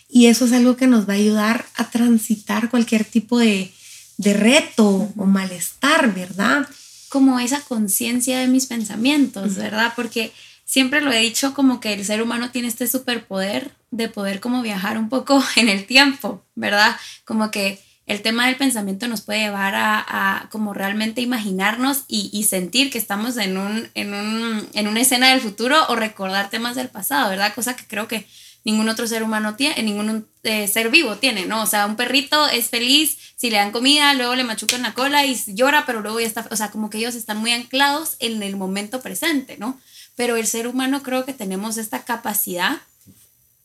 Y 0.09 0.27
eso 0.27 0.45
es 0.45 0.53
algo 0.53 0.77
que 0.77 0.87
nos 0.87 1.09
va 1.09 1.15
a 1.15 1.17
ayudar 1.17 1.67
a 1.75 1.91
transitar 1.91 2.71
cualquier 2.71 3.05
tipo 3.05 3.39
de, 3.39 3.73
de 4.19 4.35
reto 4.35 5.13
o 5.17 5.25
malestar, 5.25 6.15
¿verdad? 6.15 6.69
Como 7.09 7.41
esa 7.41 7.61
conciencia 7.61 8.39
de 8.39 8.47
mis 8.47 8.67
pensamientos, 8.67 9.57
¿verdad? 9.57 9.95
Porque 9.97 10.33
siempre 10.65 11.01
lo 11.01 11.11
he 11.11 11.21
dicho 11.21 11.55
como 11.55 11.81
que 11.81 11.95
el 11.95 12.05
ser 12.05 12.23
humano 12.23 12.51
tiene 12.51 12.69
este 12.69 12.87
superpoder 12.87 13.73
de 13.91 14.09
poder 14.09 14.41
como 14.41 14.63
viajar 14.63 14.99
un 14.99 15.09
poco 15.09 15.43
en 15.57 15.69
el 15.69 15.87
tiempo, 15.87 16.45
¿verdad? 16.55 16.97
Como 17.25 17.51
que 17.51 17.81
el 18.07 18.23
tema 18.23 18.47
del 18.47 18.57
pensamiento 18.57 19.09
nos 19.09 19.23
puede 19.23 19.41
llevar 19.41 19.75
a, 19.77 20.49
como 20.53 20.73
realmente 20.73 21.21
imaginarnos 21.21 22.05
y, 22.07 22.45
sentir 22.45 22.91
que 22.91 22.99
estamos 22.99 23.37
en, 23.37 23.59
un, 23.59 23.89
en, 23.95 24.15
un, 24.15 24.69
en 24.75 24.87
una 24.87 25.01
escena 25.01 25.31
del 25.31 25.41
futuro 25.41 25.77
o 25.89 25.97
recordar 25.97 26.49
temas 26.49 26.77
del 26.77 26.89
pasado, 26.89 27.29
¿verdad? 27.31 27.53
Cosa 27.53 27.75
que 27.75 27.85
creo 27.85 28.07
que 28.07 28.25
ningún 28.67 28.89
otro 28.89 29.09
ser 29.09 29.25
humano 29.25 29.57
tiene, 29.57 29.83
ningún 29.83 30.27
eh, 30.45 30.69
ser 30.69 30.91
vivo 30.91 31.17
tiene, 31.17 31.47
¿no? 31.47 31.63
O 31.63 31.67
sea, 31.67 31.87
un 31.87 31.97
perrito 31.97 32.49
es 32.49 32.69
feliz 32.69 33.17
si 33.37 33.51
le 33.51 33.57
dan 33.57 33.73
comida, 33.73 34.15
luego 34.15 34.35
le 34.37 34.45
machucan 34.45 34.83
la 34.83 34.95
cola 34.95 35.25
y 35.25 35.37
llora, 35.55 35.85
pero 35.85 36.01
luego 36.01 36.21
ya 36.21 36.27
está, 36.27 36.47
o 36.51 36.57
sea, 36.57 36.71
como 36.71 36.91
que 36.91 36.99
ellos 36.99 37.17
están 37.17 37.39
muy 37.39 37.53
anclados 37.53 38.17
en 38.21 38.43
el 38.43 38.57
momento 38.57 39.01
presente, 39.01 39.57
¿no? 39.57 39.81
Pero 40.15 40.37
el 40.37 40.47
ser 40.47 40.67
humano 40.69 41.03
creo 41.03 41.25
que 41.25 41.33
tenemos 41.33 41.77
esta 41.77 42.05
capacidad 42.05 42.79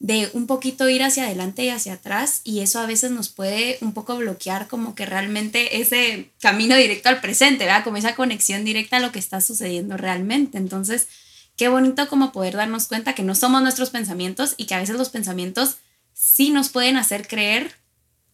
de 0.02 0.32
un 0.34 0.48
poquito 0.48 0.90
ir 0.90 1.04
hacia 1.04 1.26
adelante 1.26 1.64
y 1.64 1.70
hacia 1.70 1.94
atrás 1.94 2.42
y 2.44 2.62
eso 2.62 2.80
a 2.80 2.88
veces 2.88 3.12
nos 3.12 3.30
puede 3.30 3.78
un 3.82 3.94
poco 3.94 4.18
bloquear 4.18 4.68
como 4.68 4.96
que 4.96 5.06
realmente 5.06 5.80
ese 5.80 6.32
camino 6.40 6.76
directo 6.76 7.10
al 7.10 7.22
presente, 7.22 7.66
¿verdad? 7.66 7.84
Como 7.84 7.98
esa 7.98 8.16
conexión 8.16 8.66
directa 8.66 8.98
a 8.98 9.00
lo 9.00 9.12
que 9.12 9.20
está 9.20 9.42
sucediendo 9.42 9.98
realmente. 9.98 10.58
Entonces, 10.58 11.08
qué 11.56 11.68
bonito 11.68 12.10
como 12.10 12.32
poder 12.32 12.56
darnos 12.56 12.88
cuenta 12.88 13.14
que 13.14 13.22
no 13.22 13.36
somos 13.36 13.62
nuestros 13.62 13.92
pensamientos 13.92 14.56
y 14.58 14.66
que 14.66 14.74
a 14.74 14.80
veces 14.80 14.96
los 14.96 15.10
pensamientos 15.10 15.78
sí 16.16 16.50
nos 16.50 16.70
pueden 16.70 16.98
hacer 16.98 17.28
creer 17.28 17.72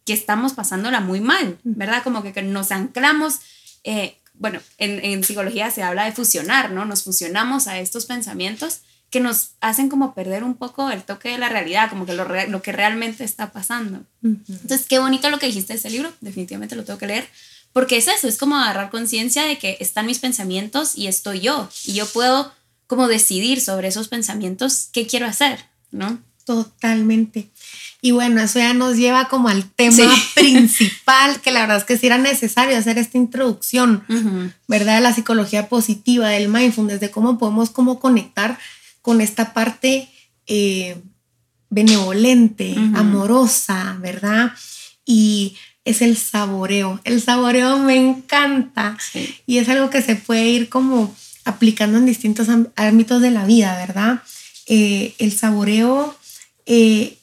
que 0.05 0.13
estamos 0.13 0.53
pasándola 0.53 1.01
muy 1.01 1.19
mal, 1.19 1.57
¿verdad? 1.65 2.01
Como 2.01 2.23
que, 2.23 2.41
nos 2.43 2.71
anclamos, 2.71 3.39
eh, 3.83 4.17
bueno, 4.35 4.61
en, 4.77 5.03
en 5.03 5.21
psicología 5.25 5.69
se 5.69 5.83
habla 5.83 6.05
de 6.05 6.13
fusionar, 6.13 6.71
¿no? 6.71 6.85
Nos 6.85 7.03
fusionamos 7.03 7.67
a 7.67 7.77
estos 7.77 8.05
pensamientos 8.05 8.83
que 9.09 9.19
nos 9.19 9.51
hacen 9.61 9.89
como 9.89 10.13
perder 10.13 10.43
un 10.43 10.55
poco 10.55 10.89
el 10.91 11.03
toque 11.03 11.29
de 11.29 11.37
la 11.37 11.49
realidad, 11.49 11.89
como 11.89 12.05
que 12.05 12.13
lo, 12.13 12.25
lo 12.47 12.61
que 12.61 12.71
realmente 12.71 13.23
está 13.23 13.51
pasando. 13.51 14.03
Entonces, 14.21 14.85
qué 14.87 14.99
bonito 14.99 15.29
lo 15.29 15.39
que 15.39 15.45
dijiste 15.45 15.73
de 15.73 15.79
ese 15.79 15.89
libro, 15.89 16.11
definitivamente 16.19 16.75
lo 16.75 16.83
tengo 16.83 16.99
que 16.99 17.07
leer, 17.07 17.27
porque 17.71 17.97
es 17.97 18.07
eso, 18.07 18.27
es 18.27 18.37
como 18.37 18.57
agarrar 18.57 18.89
conciencia 18.89 19.43
de 19.43 19.57
que 19.57 19.77
están 19.79 20.07
mis 20.07 20.19
pensamientos 20.19 20.97
y 20.97 21.07
estoy 21.07 21.39
yo, 21.39 21.69
y 21.85 21.93
yo 21.93 22.05
puedo 22.07 22.51
como 22.87 23.07
decidir 23.07 23.61
sobre 23.61 23.89
esos 23.89 24.07
pensamientos 24.07 24.89
qué 24.91 25.07
quiero 25.07 25.25
hacer, 25.25 25.65
¿no? 25.91 26.19
Totalmente. 26.45 27.49
Y 28.01 28.11
bueno, 28.11 28.41
eso 28.41 28.59
ya 28.59 28.73
nos 28.73 28.95
lleva 28.95 29.27
como 29.27 29.49
al 29.49 29.69
tema 29.69 30.13
principal, 30.35 31.41
que 31.41 31.51
la 31.51 31.61
verdad 31.61 31.77
es 31.77 31.83
que 31.83 31.97
sí 31.97 32.07
era 32.07 32.17
necesario 32.17 32.77
hacer 32.77 32.97
esta 32.97 33.17
introducción, 33.17 34.03
¿verdad? 34.67 34.95
De 34.95 35.01
la 35.01 35.13
psicología 35.13 35.67
positiva, 35.67 36.29
del 36.29 36.47
mindfulness, 36.47 37.01
de 37.01 37.11
cómo 37.11 37.37
podemos 37.37 37.69
como 37.69 37.99
conectar 37.99 38.57
con 39.01 39.21
esta 39.21 39.53
parte 39.53 40.09
eh, 40.45 40.97
benevolente, 41.69 42.75
amorosa, 42.95 43.97
¿verdad? 43.99 44.53
Y 45.05 45.55
es 45.85 46.01
el 46.01 46.17
saboreo. 46.17 46.99
El 47.03 47.21
saboreo 47.21 47.79
me 47.79 47.95
encanta 47.95 48.97
y 49.45 49.57
es 49.57 49.69
algo 49.69 49.89
que 49.89 50.01
se 50.01 50.15
puede 50.15 50.49
ir 50.49 50.69
como 50.69 51.15
aplicando 51.45 51.97
en 51.97 52.05
distintos 52.05 52.47
ámbitos 52.75 53.21
de 53.21 53.31
la 53.31 53.45
vida, 53.45 53.75
¿verdad? 53.77 54.21
Eh, 54.65 55.15
el 55.17 55.31
saboreo 55.31 56.17
eh, 56.65 57.17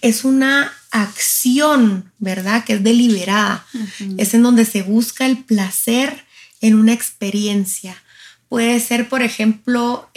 es 0.00 0.24
una 0.24 0.72
acción, 0.90 2.12
¿verdad? 2.18 2.64
Que 2.64 2.74
es 2.74 2.82
deliberada. 2.82 3.64
Es 4.18 4.34
en 4.34 4.42
donde 4.42 4.64
se 4.64 4.82
busca 4.82 5.26
el 5.26 5.38
placer 5.38 6.24
en 6.60 6.74
una 6.74 6.92
experiencia. 6.92 7.96
Puede 8.48 8.78
ser, 8.80 9.08
por 9.08 9.22
ejemplo, 9.22 10.10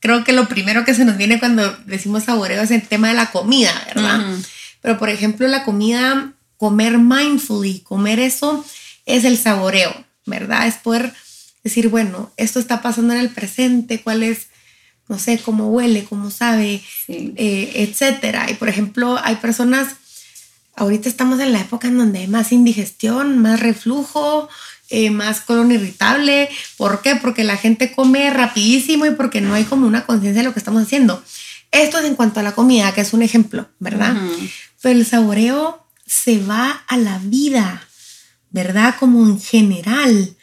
creo 0.00 0.24
que 0.24 0.32
lo 0.32 0.48
primero 0.48 0.84
que 0.84 0.94
se 0.94 1.04
nos 1.04 1.16
viene 1.16 1.38
cuando 1.38 1.76
decimos 1.86 2.24
saboreo 2.24 2.62
es 2.62 2.70
el 2.70 2.82
tema 2.82 3.08
de 3.08 3.14
la 3.14 3.30
comida, 3.30 3.72
¿verdad? 3.94 4.38
Pero 4.80 4.98
por 4.98 5.08
ejemplo, 5.08 5.48
la 5.48 5.64
comida, 5.64 6.32
comer 6.56 6.98
mindfully, 6.98 7.80
comer 7.80 8.20
eso 8.20 8.64
es 9.04 9.24
el 9.24 9.38
saboreo, 9.38 10.04
¿verdad? 10.26 10.66
Es 10.66 10.76
poder 10.76 11.12
decir, 11.62 11.88
bueno, 11.88 12.32
esto 12.36 12.60
está 12.60 12.82
pasando 12.82 13.14
en 13.14 13.20
el 13.20 13.30
presente, 13.30 14.00
cuál 14.00 14.22
es, 14.22 14.48
no 15.08 15.18
sé, 15.18 15.38
cómo 15.38 15.68
huele, 15.70 16.04
cómo 16.04 16.30
sabe, 16.30 16.82
eh, 17.08 17.72
etcétera. 17.74 18.50
Y 18.50 18.54
por 18.54 18.68
ejemplo, 18.68 19.18
hay 19.22 19.36
personas, 19.36 19.96
ahorita 20.76 21.08
estamos 21.08 21.40
en 21.40 21.52
la 21.52 21.60
época 21.60 21.88
en 21.88 21.98
donde 21.98 22.20
hay 22.20 22.28
más 22.28 22.52
indigestión, 22.52 23.38
más 23.38 23.60
reflujo, 23.60 24.48
eh, 24.90 25.10
más 25.10 25.40
colon 25.40 25.72
irritable. 25.72 26.48
¿Por 26.76 27.02
qué? 27.02 27.16
Porque 27.16 27.44
la 27.44 27.56
gente 27.56 27.92
come 27.92 28.30
rapidísimo 28.30 29.06
y 29.06 29.10
porque 29.10 29.40
no 29.40 29.54
hay 29.54 29.64
como 29.64 29.86
una 29.86 30.06
conciencia 30.06 30.42
de 30.42 30.48
lo 30.48 30.52
que 30.52 30.60
estamos 30.60 30.82
haciendo. 30.82 31.22
Esto 31.72 31.98
es 31.98 32.04
en 32.04 32.14
cuanto 32.14 32.40
a 32.40 32.42
la 32.42 32.54
comida, 32.54 32.92
que 32.94 33.00
es 33.00 33.12
un 33.12 33.22
ejemplo, 33.22 33.68
¿verdad? 33.78 34.16
Pero 34.80 34.98
el 34.98 35.04
saboreo 35.04 35.84
se 36.06 36.38
va 36.38 36.84
a 36.86 36.96
la 36.96 37.18
vida, 37.18 37.86
¿verdad? 38.50 38.94
Como 38.98 39.26
en 39.26 39.40
general. 39.40 40.36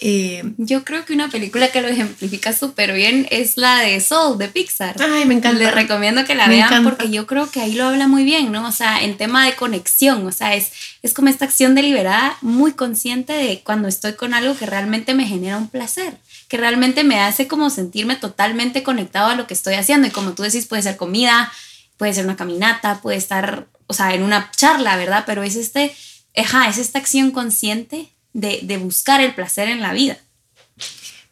Eh, 0.00 0.52
yo 0.58 0.84
creo 0.84 1.04
que 1.06 1.14
una 1.14 1.30
película 1.30 1.70
que 1.72 1.80
lo 1.80 1.88
ejemplifica 1.88 2.52
súper 2.52 2.92
bien 2.92 3.26
es 3.30 3.56
la 3.56 3.80
de 3.80 4.00
Soul 4.00 4.36
de 4.36 4.48
Pixar. 4.48 4.96
Ay, 5.00 5.24
me 5.24 5.34
encanta. 5.34 5.58
Les 5.58 5.74
recomiendo 5.74 6.24
que 6.24 6.34
la 6.34 6.48
vean 6.48 6.84
porque 6.84 7.10
yo 7.10 7.26
creo 7.26 7.50
que 7.50 7.60
ahí 7.60 7.72
lo 7.72 7.86
habla 7.86 8.06
muy 8.06 8.24
bien, 8.24 8.52
¿no? 8.52 8.68
O 8.68 8.72
sea, 8.72 9.02
en 9.02 9.16
tema 9.16 9.46
de 9.46 9.54
conexión, 9.54 10.26
o 10.26 10.32
sea, 10.32 10.54
es, 10.54 10.72
es 11.02 11.14
como 11.14 11.28
esta 11.28 11.46
acción 11.46 11.74
deliberada, 11.74 12.36
muy 12.42 12.72
consciente 12.72 13.32
de 13.32 13.62
cuando 13.64 13.88
estoy 13.88 14.14
con 14.14 14.34
algo 14.34 14.56
que 14.56 14.66
realmente 14.66 15.14
me 15.14 15.26
genera 15.26 15.56
un 15.56 15.68
placer, 15.68 16.18
que 16.48 16.58
realmente 16.58 17.02
me 17.02 17.20
hace 17.20 17.48
como 17.48 17.70
sentirme 17.70 18.16
totalmente 18.16 18.82
conectado 18.82 19.30
a 19.30 19.34
lo 19.34 19.46
que 19.46 19.54
estoy 19.54 19.74
haciendo. 19.74 20.08
Y 20.08 20.10
como 20.10 20.32
tú 20.32 20.42
decís, 20.42 20.66
puede 20.66 20.82
ser 20.82 20.96
comida, 20.96 21.50
puede 21.96 22.12
ser 22.12 22.24
una 22.24 22.36
caminata, 22.36 23.00
puede 23.00 23.16
estar, 23.16 23.66
o 23.86 23.94
sea, 23.94 24.14
en 24.14 24.22
una 24.22 24.50
charla, 24.54 24.96
¿verdad? 24.96 25.24
Pero 25.26 25.42
es 25.42 25.56
este, 25.56 25.94
ajá, 26.36 26.68
es 26.68 26.76
esta 26.76 26.98
acción 26.98 27.30
consciente 27.30 28.10
de, 28.36 28.76
buscar 28.76 29.20
el 29.20 29.34
placer 29.34 29.68
en 29.68 29.80
la 29.80 29.92
vida. 29.92 30.18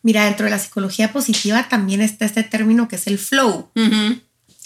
Mira, 0.03 0.25
dentro 0.25 0.45
de 0.45 0.51
la 0.51 0.59
psicología 0.59 1.13
positiva 1.13 1.69
también 1.69 2.01
está 2.01 2.25
este 2.25 2.43
término 2.43 2.89
que 2.89 2.97
es 2.97 3.07
el 3.07 3.19
flow, 3.19 3.71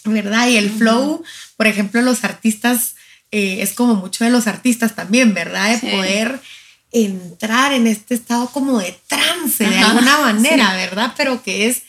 ¿verdad? 0.05 0.49
Y 0.49 0.57
el 0.57 0.71
flow, 0.71 1.23
por 1.57 1.67
ejemplo, 1.67 2.01
los 2.03 2.25
artistas, 2.25 2.97
eh, 3.31 3.59
es 3.61 3.73
como 3.73 3.95
mucho 3.95 4.25
de 4.25 4.31
los 4.31 4.47
artistas 4.47 4.95
también, 4.95 5.35
¿verdad? 5.35 5.81
De 5.81 5.91
poder 5.91 6.41
entrar 6.91 7.73
en 7.73 7.87
este 7.87 8.15
estado 8.15 8.49
como 8.51 8.79
de 8.79 8.99
trance 9.07 9.65
de 9.65 9.79
alguna 9.79 10.19
manera, 10.19 10.75
¿verdad? 10.75 11.15
Pero 11.17 11.43
que 11.43 11.67
es 11.67 11.83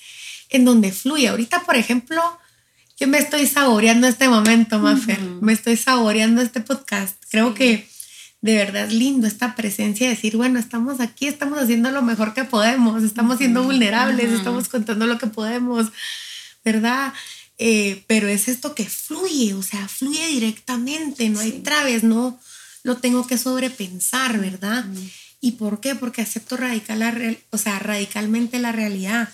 en 0.49 0.65
donde 0.65 0.91
fluye. 0.91 1.27
Ahorita, 1.27 1.63
por 1.63 1.75
ejemplo, 1.75 2.21
yo 2.99 3.07
me 3.07 3.17
estoy 3.17 3.47
saboreando 3.47 4.07
este 4.07 4.27
momento, 4.27 4.79
Mafer, 4.79 5.19
me 5.41 5.53
estoy 5.53 5.77
saboreando 5.77 6.41
este 6.41 6.59
podcast. 6.59 7.15
Creo 7.29 7.53
que 7.53 7.87
de 8.41 8.55
verdad 8.55 8.85
es 8.85 8.93
lindo 8.93 9.27
esta 9.27 9.55
presencia 9.55 10.07
de 10.07 10.15
decir, 10.15 10.37
bueno, 10.37 10.59
estamos 10.59 11.01
aquí, 11.01 11.27
estamos 11.27 11.59
haciendo 11.59 11.91
lo 11.91 12.01
mejor 12.01 12.33
que 12.33 12.45
podemos, 12.45 13.03
estamos 13.03 13.37
siendo 13.37 13.63
vulnerables, 13.63 14.31
estamos 14.31 14.69
contando 14.69 15.05
lo 15.05 15.17
que 15.17 15.27
podemos, 15.27 15.87
¿verdad? 16.63 17.13
Eh, 17.57 18.03
pero 18.07 18.29
es 18.29 18.47
esto 18.47 18.73
que 18.75 18.85
fluye, 18.85 19.53
o 19.53 19.61
sea, 19.61 19.87
fluye 19.89 20.25
directamente, 20.27 21.27
no 21.29 21.41
hay 21.41 21.51
traves, 21.51 22.03
no 22.03 22.39
lo 22.83 22.97
tengo 22.97 23.27
que 23.27 23.37
sobrepensar, 23.37 24.39
¿verdad? 24.39 24.85
¿Y 25.41 25.53
por 25.53 25.81
qué? 25.81 25.95
Porque 25.95 26.21
acepto 26.21 26.55
radical 26.55 26.99
la 26.99 27.13
o 27.49 27.57
sea, 27.57 27.79
radicalmente 27.79 28.59
la 28.59 28.71
realidad. 28.71 29.29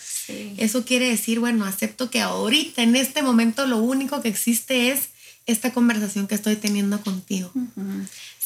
Eso 0.57 0.85
quiere 0.85 1.09
decir, 1.09 1.39
bueno, 1.39 1.65
acepto 1.65 2.09
que 2.09 2.21
ahorita, 2.21 2.81
en 2.81 2.95
este 2.95 3.21
momento, 3.21 3.67
lo 3.67 3.77
único 3.77 4.21
que 4.21 4.29
existe 4.29 4.91
es 4.91 5.09
esta 5.45 5.73
conversación 5.73 6.27
que 6.27 6.35
estoy 6.35 6.55
teniendo 6.55 7.01
contigo. 7.01 7.51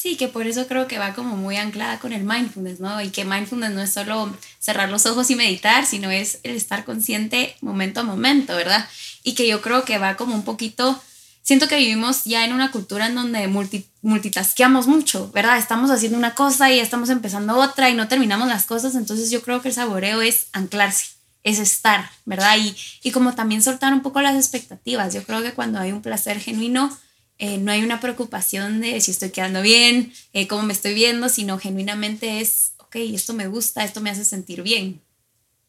Sí, 0.01 0.15
que 0.15 0.29
por 0.29 0.47
eso 0.47 0.65
creo 0.65 0.87
que 0.87 0.97
va 0.97 1.13
como 1.13 1.35
muy 1.35 1.57
anclada 1.57 1.99
con 1.99 2.13
el 2.13 2.23
mindfulness, 2.23 2.79
¿no? 2.79 3.01
Y 3.01 3.09
que 3.09 3.25
mindfulness 3.25 3.71
no 3.71 3.81
es 3.81 3.91
solo 3.91 4.33
cerrar 4.57 4.89
los 4.89 5.05
ojos 5.05 5.29
y 5.29 5.35
meditar, 5.35 5.85
sino 5.85 6.09
es 6.09 6.39
el 6.43 6.55
estar 6.55 6.85
consciente 6.85 7.57
momento 7.59 7.99
a 7.99 8.03
momento, 8.03 8.55
¿verdad? 8.55 8.87
Y 9.23 9.35
que 9.35 9.45
yo 9.45 9.61
creo 9.61 9.83
que 9.83 9.97
va 9.97 10.15
como 10.15 10.35
un 10.35 10.45
poquito, 10.45 10.97
siento 11.41 11.67
que 11.67 11.75
vivimos 11.75 12.23
ya 12.23 12.45
en 12.45 12.53
una 12.53 12.71
cultura 12.71 13.07
en 13.07 13.15
donde 13.15 13.45
multi, 13.49 13.87
multitasqueamos 14.01 14.87
mucho, 14.87 15.31
¿verdad? 15.33 15.57
Estamos 15.57 15.91
haciendo 15.91 16.17
una 16.17 16.33
cosa 16.33 16.71
y 16.71 16.79
estamos 16.79 17.09
empezando 17.09 17.57
otra 17.57 17.89
y 17.89 17.93
no 17.93 18.07
terminamos 18.07 18.47
las 18.47 18.65
cosas, 18.65 18.95
entonces 18.95 19.29
yo 19.31 19.41
creo 19.41 19.61
que 19.61 19.67
el 19.67 19.73
saboreo 19.73 20.21
es 20.21 20.47
anclarse, 20.53 21.07
es 21.43 21.59
estar, 21.59 22.09
¿verdad? 22.23 22.55
Y, 22.57 22.73
y 23.03 23.11
como 23.11 23.35
también 23.35 23.61
soltar 23.61 23.91
un 23.91 24.01
poco 24.01 24.21
las 24.21 24.37
expectativas, 24.37 25.13
yo 25.13 25.23
creo 25.23 25.43
que 25.43 25.51
cuando 25.51 25.77
hay 25.77 25.91
un 25.91 26.01
placer 26.01 26.39
genuino, 26.39 26.97
eh, 27.41 27.57
no 27.57 27.71
hay 27.71 27.81
una 27.83 28.01
preocupación 28.01 28.81
de 28.81 28.99
si 28.99 29.11
estoy 29.11 29.29
quedando 29.29 29.61
bien, 29.61 30.11
eh, 30.33 30.47
cómo 30.47 30.63
me 30.63 30.73
estoy 30.73 30.93
viendo, 30.93 31.29
sino 31.29 31.57
genuinamente 31.57 32.41
es, 32.41 32.73
ok, 32.77 32.97
esto 32.97 33.33
me 33.33 33.47
gusta, 33.47 33.85
esto 33.85 34.01
me 34.01 34.09
hace 34.09 34.25
sentir 34.25 34.61
bien. 34.61 35.01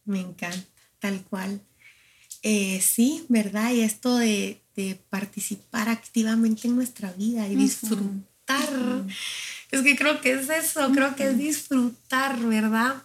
Me 0.04 0.18
encanta, 0.18 0.66
tal 0.98 1.22
cual. 1.22 1.60
Eh, 2.42 2.80
sí, 2.80 3.24
¿verdad? 3.28 3.72
Y 3.72 3.82
esto 3.82 4.16
de, 4.16 4.60
participar 5.10 5.90
activamente 5.90 6.66
en 6.66 6.74
nuestra 6.74 7.12
vida 7.12 7.46
y 7.46 7.54
disfrutar. 7.54 9.04
Es 9.70 9.82
que 9.82 9.94
creo 9.94 10.22
que 10.22 10.32
es 10.32 10.48
eso, 10.48 10.90
creo 10.92 11.14
que 11.14 11.28
es 11.28 11.36
disfrutar, 11.36 12.38
¿verdad? 12.40 13.02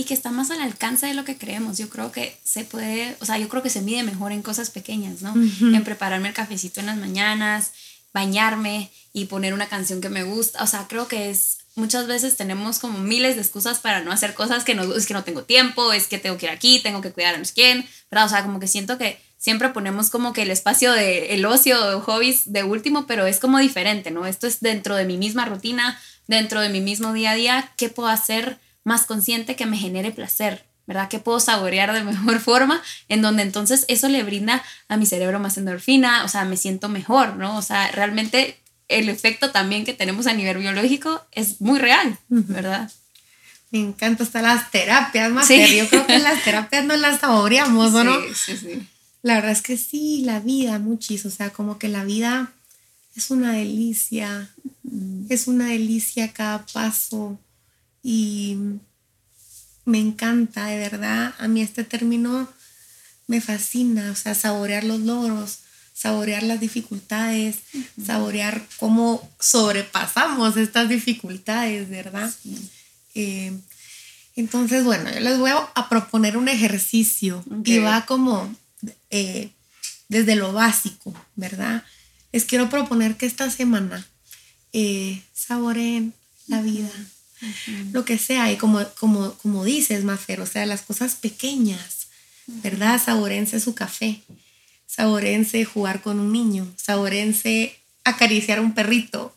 Y 0.00 0.04
que 0.04 0.14
está 0.14 0.30
más 0.30 0.50
al 0.50 0.62
alcance 0.62 1.04
de 1.04 1.12
lo 1.12 1.26
que 1.26 1.36
creemos. 1.36 1.76
Yo 1.76 1.90
creo 1.90 2.10
que 2.10 2.34
se 2.42 2.64
puede, 2.64 3.18
o 3.20 3.26
sea, 3.26 3.36
yo 3.36 3.50
creo 3.50 3.62
que 3.62 3.68
se 3.68 3.82
mide 3.82 4.02
mejor 4.02 4.32
en 4.32 4.40
cosas 4.40 4.70
pequeñas, 4.70 5.20
¿no? 5.20 5.34
En 5.34 5.84
prepararme 5.84 6.28
el 6.28 6.34
cafecito 6.34 6.80
en 6.80 6.86
las 6.86 6.96
mañanas, 6.96 7.72
bañarme 8.14 8.90
y 9.12 9.26
poner 9.26 9.52
una 9.52 9.66
canción 9.66 10.00
que 10.00 10.08
me 10.08 10.22
gusta. 10.22 10.62
O 10.62 10.66
sea, 10.66 10.86
creo 10.88 11.06
que 11.06 11.28
es 11.28 11.58
muchas 11.74 12.06
veces 12.06 12.38
tenemos 12.38 12.78
como 12.78 12.98
miles 12.98 13.36
de 13.36 13.42
excusas 13.42 13.78
para 13.78 14.00
no 14.00 14.10
hacer 14.10 14.32
cosas 14.32 14.64
que 14.64 14.74
no, 14.74 14.84
es 14.94 15.06
que 15.06 15.12
no 15.12 15.22
tengo 15.22 15.42
tiempo, 15.42 15.92
es 15.92 16.06
que 16.06 16.18
tengo 16.18 16.38
que 16.38 16.46
ir 16.46 16.52
aquí, 16.52 16.80
tengo 16.80 17.02
que 17.02 17.12
cuidar 17.12 17.34
a 17.34 17.38
no 17.38 17.44
sé 17.44 17.52
quién, 17.52 17.86
¿verdad? 18.10 18.24
O 18.24 18.30
sea, 18.30 18.42
como 18.42 18.58
que 18.58 18.68
siento 18.68 18.96
que 18.96 19.20
siempre 19.36 19.68
ponemos 19.68 20.08
como 20.08 20.32
que 20.32 20.42
el 20.42 20.50
espacio 20.50 20.92
de 20.92 21.34
el 21.34 21.44
ocio 21.44 21.78
de 21.90 22.00
hobbies 22.00 22.50
de 22.50 22.64
último, 22.64 23.06
pero 23.06 23.26
es 23.26 23.38
como 23.38 23.58
diferente, 23.58 24.10
¿no? 24.10 24.24
Esto 24.24 24.46
es 24.46 24.60
dentro 24.60 24.96
de 24.96 25.04
mi 25.04 25.18
misma 25.18 25.44
rutina, 25.44 26.00
dentro 26.26 26.62
de 26.62 26.70
mi 26.70 26.80
mismo 26.80 27.12
día 27.12 27.32
a 27.32 27.34
día, 27.34 27.72
¿qué 27.76 27.90
puedo 27.90 28.08
hacer 28.08 28.58
más 28.84 29.06
consciente 29.06 29.56
que 29.56 29.66
me 29.66 29.76
genere 29.76 30.10
placer? 30.10 30.64
¿Verdad? 30.86 31.08
Que 31.08 31.20
puedo 31.20 31.38
saborear 31.38 31.92
de 31.92 32.02
mejor 32.02 32.40
forma, 32.40 32.82
en 33.08 33.22
donde 33.22 33.42
entonces 33.42 33.84
eso 33.88 34.08
le 34.08 34.22
brinda 34.22 34.62
a 34.88 34.96
mi 34.96 35.06
cerebro 35.06 35.38
más 35.38 35.56
endorfina, 35.56 36.24
o 36.24 36.28
sea, 36.28 36.44
me 36.44 36.56
siento 36.56 36.88
mejor, 36.88 37.36
¿no? 37.36 37.56
O 37.56 37.62
sea, 37.62 37.90
realmente 37.92 38.58
el 38.88 39.08
efecto 39.08 39.50
también 39.52 39.84
que 39.84 39.94
tenemos 39.94 40.26
a 40.26 40.32
nivel 40.32 40.58
biológico 40.58 41.24
es 41.32 41.60
muy 41.60 41.78
real, 41.78 42.18
¿verdad? 42.28 42.90
Me 43.70 43.78
encanta 43.78 44.24
hasta 44.24 44.42
las 44.42 44.70
terapias, 44.72 45.30
más 45.30 45.48
Yo 45.48 45.88
creo 45.88 46.06
que 46.06 46.18
las 46.18 46.42
terapias 46.42 46.84
no 46.84 46.96
las 46.96 47.20
saboreamos, 47.20 47.92
¿no? 47.92 48.20
Sí, 48.22 48.34
sí, 48.34 48.56
sí. 48.56 48.86
La 49.22 49.34
verdad 49.36 49.52
es 49.52 49.62
que 49.62 49.76
sí, 49.76 50.22
la 50.24 50.40
vida, 50.40 50.78
muchis, 50.78 51.24
o 51.24 51.30
sea, 51.30 51.50
como 51.50 51.78
que 51.78 51.88
la 51.88 52.04
vida 52.04 52.52
es 53.14 53.30
una 53.30 53.52
delicia, 53.52 54.48
es 55.28 55.46
una 55.46 55.66
delicia 55.66 56.32
cada 56.32 56.66
paso 56.66 57.38
y 58.02 58.56
me 59.84 59.98
encanta, 59.98 60.66
de 60.66 60.78
verdad, 60.78 61.34
a 61.38 61.48
mí 61.48 61.62
este 61.62 61.84
término 61.84 62.48
me 63.26 63.40
fascina, 63.40 64.10
o 64.10 64.14
sea, 64.14 64.34
saborear 64.34 64.84
los 64.84 65.00
logros, 65.00 65.60
saborear 65.94 66.42
las 66.42 66.60
dificultades, 66.60 67.58
saborear 68.04 68.66
cómo 68.78 69.30
sobrepasamos 69.38 70.56
estas 70.56 70.88
dificultades, 70.88 71.88
¿verdad? 71.90 72.32
Eh, 73.14 73.52
entonces, 74.34 74.84
bueno, 74.84 75.12
yo 75.12 75.20
les 75.20 75.38
voy 75.38 75.50
a 75.50 75.88
proponer 75.88 76.36
un 76.36 76.48
ejercicio 76.48 77.44
que 77.64 77.80
va 77.80 78.06
como 78.06 78.54
eh, 79.10 79.50
desde 80.08 80.36
lo 80.36 80.52
básico, 80.52 81.14
¿verdad? 81.36 81.84
Les 82.32 82.44
quiero 82.44 82.70
proponer 82.70 83.16
que 83.16 83.26
esta 83.26 83.50
semana 83.50 84.06
eh, 84.72 85.22
saboreen 85.34 86.14
la 86.46 86.62
vida, 86.62 86.90
lo 87.92 88.04
que 88.04 88.18
sea, 88.18 88.50
y 88.52 88.56
como, 88.56 88.84
como, 88.98 89.34
como 89.34 89.64
dices, 89.64 90.04
Mafer, 90.04 90.40
o 90.40 90.46
sea, 90.46 90.66
las 90.66 90.82
cosas 90.82 91.14
pequeñas, 91.14 92.08
¿verdad? 92.46 93.00
Saborense 93.02 93.60
su 93.60 93.74
café, 93.74 94.20
saborense 94.86 95.64
jugar 95.64 96.02
con 96.02 96.20
un 96.20 96.32
niño, 96.32 96.66
saborense 96.76 97.76
acariciar 98.04 98.58
a 98.58 98.62
un 98.62 98.74
perrito, 98.74 99.34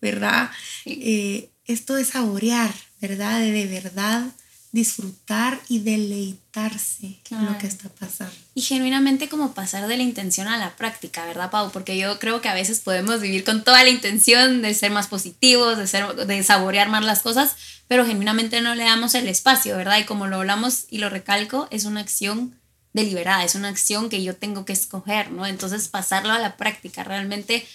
¿verdad? 0.00 0.50
Eh, 0.84 1.48
esto 1.66 1.94
de 1.94 2.04
saborear, 2.04 2.74
¿verdad? 3.00 3.40
De, 3.40 3.52
de 3.52 3.66
verdad 3.66 4.26
disfrutar 4.70 5.58
y 5.68 5.78
deleitarse 5.78 7.18
en 7.30 7.46
lo 7.46 7.56
que 7.58 7.66
está 7.66 7.88
pasando. 7.88 8.34
Y 8.54 8.60
genuinamente 8.60 9.28
como 9.28 9.54
pasar 9.54 9.86
de 9.86 9.96
la 9.96 10.02
intención 10.02 10.46
a 10.46 10.58
la 10.58 10.76
práctica, 10.76 11.24
¿verdad, 11.24 11.50
Pau? 11.50 11.70
Porque 11.70 11.96
yo 11.96 12.18
creo 12.18 12.40
que 12.42 12.48
a 12.48 12.54
veces 12.54 12.80
podemos 12.80 13.20
vivir 13.20 13.44
con 13.44 13.64
toda 13.64 13.82
la 13.82 13.88
intención 13.88 14.60
de 14.60 14.74
ser 14.74 14.90
más 14.90 15.06
positivos, 15.06 15.78
de, 15.78 15.86
ser, 15.86 16.14
de 16.14 16.42
saborear 16.42 16.88
más 16.90 17.04
las 17.04 17.20
cosas, 17.20 17.56
pero 17.86 18.04
genuinamente 18.04 18.60
no 18.60 18.74
le 18.74 18.84
damos 18.84 19.14
el 19.14 19.28
espacio, 19.28 19.76
¿verdad? 19.76 19.98
Y 19.98 20.04
como 20.04 20.26
lo 20.26 20.36
hablamos 20.36 20.84
y 20.90 20.98
lo 20.98 21.08
recalco, 21.08 21.66
es 21.70 21.86
una 21.86 22.00
acción 22.00 22.54
deliberada, 22.92 23.44
es 23.44 23.54
una 23.54 23.68
acción 23.68 24.10
que 24.10 24.22
yo 24.22 24.36
tengo 24.36 24.66
que 24.66 24.74
escoger, 24.74 25.30
¿no? 25.30 25.46
Entonces 25.46 25.88
pasarlo 25.88 26.32
a 26.32 26.38
la 26.38 26.56
práctica, 26.56 27.04
realmente 27.04 27.66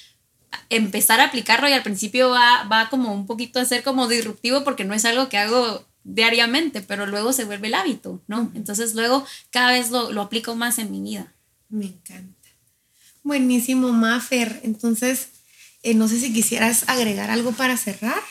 empezar 0.69 1.19
a 1.19 1.25
aplicarlo 1.25 1.67
y 1.67 1.73
al 1.73 1.81
principio 1.81 2.29
va, 2.29 2.63
va 2.71 2.89
como 2.89 3.11
un 3.13 3.25
poquito 3.25 3.59
a 3.59 3.65
ser 3.65 3.83
como 3.83 4.07
disruptivo 4.07 4.63
porque 4.63 4.85
no 4.85 4.93
es 4.93 5.05
algo 5.05 5.29
que 5.29 5.39
hago 5.39 5.87
diariamente, 6.03 6.81
pero 6.81 7.05
luego 7.05 7.33
se 7.33 7.45
vuelve 7.45 7.67
el 7.67 7.73
hábito, 7.75 8.21
¿no? 8.27 8.51
Entonces 8.55 8.93
luego 8.93 9.25
cada 9.51 9.71
vez 9.71 9.91
lo, 9.91 10.11
lo 10.11 10.21
aplico 10.21 10.55
más 10.55 10.79
en 10.79 10.91
mi 10.91 11.01
vida. 11.01 11.33
Me 11.69 11.85
encanta. 11.85 12.49
Buenísimo, 13.23 13.91
Mafer. 13.93 14.59
Entonces, 14.63 15.29
eh, 15.81 15.93
no 15.93 16.07
sé 16.07 16.19
si 16.19 16.33
quisieras 16.33 16.83
agregar 16.87 17.29
algo 17.29 17.51
para 17.53 17.77
cerrar. 17.77 18.21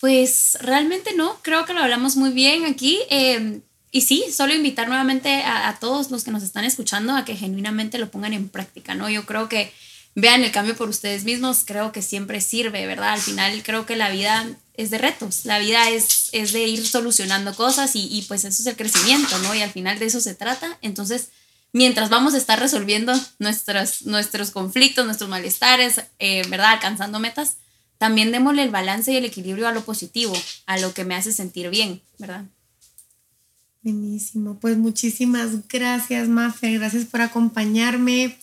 Pues 0.00 0.58
realmente 0.60 1.14
no, 1.14 1.38
creo 1.42 1.64
que 1.64 1.72
lo 1.72 1.80
hablamos 1.80 2.16
muy 2.16 2.30
bien 2.30 2.64
aquí. 2.64 2.98
Eh, 3.10 3.60
y 3.92 4.00
sí, 4.00 4.24
solo 4.32 4.54
invitar 4.54 4.88
nuevamente 4.88 5.42
a, 5.42 5.68
a, 5.68 5.78
todos 5.78 6.10
los 6.10 6.24
que 6.24 6.30
nos 6.30 6.42
están 6.42 6.64
escuchando 6.64 7.14
a 7.14 7.24
que 7.24 7.36
genuinamente 7.36 7.98
lo 7.98 8.10
pongan 8.10 8.32
en 8.32 8.48
práctica, 8.48 8.94
¿no? 8.94 9.08
Yo 9.08 9.24
creo 9.26 9.48
que 9.48 9.72
vean 10.14 10.44
el 10.44 10.52
cambio 10.52 10.76
por 10.76 10.88
ustedes 10.88 11.24
mismos, 11.24 11.62
creo 11.64 11.92
que 11.92 12.02
siempre 12.02 12.40
sirve, 12.40 12.86
¿verdad? 12.86 13.14
Al 13.14 13.20
final 13.20 13.62
creo 13.62 13.86
que 13.86 13.96
la 13.96 14.10
vida 14.10 14.46
es 14.74 14.90
de 14.90 14.98
retos, 14.98 15.44
la 15.44 15.58
vida 15.58 15.90
es, 15.90 16.30
es 16.32 16.52
de 16.52 16.66
ir 16.66 16.86
solucionando 16.86 17.54
cosas 17.54 17.94
y, 17.96 18.08
y, 18.10 18.22
pues 18.22 18.44
eso 18.44 18.62
es 18.62 18.66
el 18.66 18.76
crecimiento, 18.76 19.38
¿no? 19.38 19.54
Y 19.54 19.62
al 19.62 19.70
final 19.70 19.98
de 19.98 20.06
eso 20.06 20.20
se 20.20 20.34
trata. 20.34 20.78
Entonces, 20.82 21.28
mientras 21.72 22.10
vamos 22.10 22.34
a 22.34 22.38
estar 22.38 22.58
resolviendo 22.60 23.12
nuestros, 23.38 24.02
nuestros 24.02 24.50
conflictos, 24.50 25.04
nuestros 25.04 25.30
malestares, 25.30 26.02
eh, 26.18 26.42
¿verdad? 26.48 26.72
Alcanzando 26.72 27.18
metas, 27.18 27.56
también 27.98 28.32
démosle 28.32 28.62
el 28.62 28.70
balance 28.70 29.12
y 29.12 29.16
el 29.16 29.24
equilibrio 29.24 29.68
a 29.68 29.72
lo 29.72 29.84
positivo, 29.84 30.34
a 30.66 30.78
lo 30.78 30.92
que 30.92 31.04
me 31.04 31.14
hace 31.14 31.32
sentir 31.32 31.70
bien, 31.70 32.02
¿verdad? 32.18 32.44
Buenísimo, 33.82 34.58
pues 34.60 34.76
muchísimas 34.76 35.68
gracias, 35.68 36.28
Mafe, 36.28 36.72
gracias 36.72 37.04
por 37.04 37.20
acompañarme. 37.20 38.38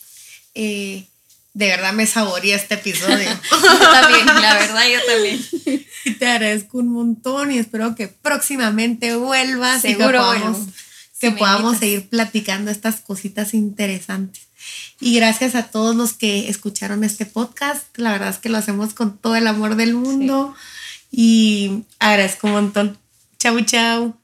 Eh, 0.54 1.08
de 1.54 1.68
verdad 1.68 1.94
me 1.94 2.06
saboreé 2.06 2.56
este 2.56 2.76
episodio. 2.76 3.30
yo 3.52 3.92
también, 3.92 4.26
la 4.26 4.54
verdad, 4.54 4.84
yo 4.88 5.00
también. 5.06 5.86
Y 6.06 6.12
te 6.12 6.28
agradezco 6.28 6.78
un 6.78 6.90
montón 6.90 7.52
y 7.52 7.58
espero 7.58 7.96
que 7.96 8.08
próximamente 8.08 9.16
vuelvas 9.16 9.82
Seguro 9.82 10.08
y 10.08 10.12
que 10.12 10.18
podamos, 10.18 10.58
que 11.20 11.32
podamos 11.32 11.78
seguir 11.78 12.08
platicando 12.10 12.72
estas 12.72 13.02
cositas 13.02 13.54
interesantes. 13.54 14.48
Y 15.00 15.16
gracias 15.16 15.56
a 15.56 15.64
todos 15.64 15.96
los 15.96 16.14
que 16.14 16.50
escucharon 16.50 17.04
este 17.04 17.26
podcast. 17.26 17.86
La 17.98 18.12
verdad 18.12 18.30
es 18.30 18.38
que 18.38 18.50
lo 18.50 18.58
hacemos 18.58 18.94
con 18.94 19.18
todo 19.18 19.36
el 19.36 19.48
amor 19.48 19.76
del 19.76 19.94
mundo 19.94 20.54
y 21.12 21.84
agradezco 22.00 22.48
un 22.48 22.54
montón. 22.54 22.98
Chau, 23.40 23.60
chau. 23.62 24.19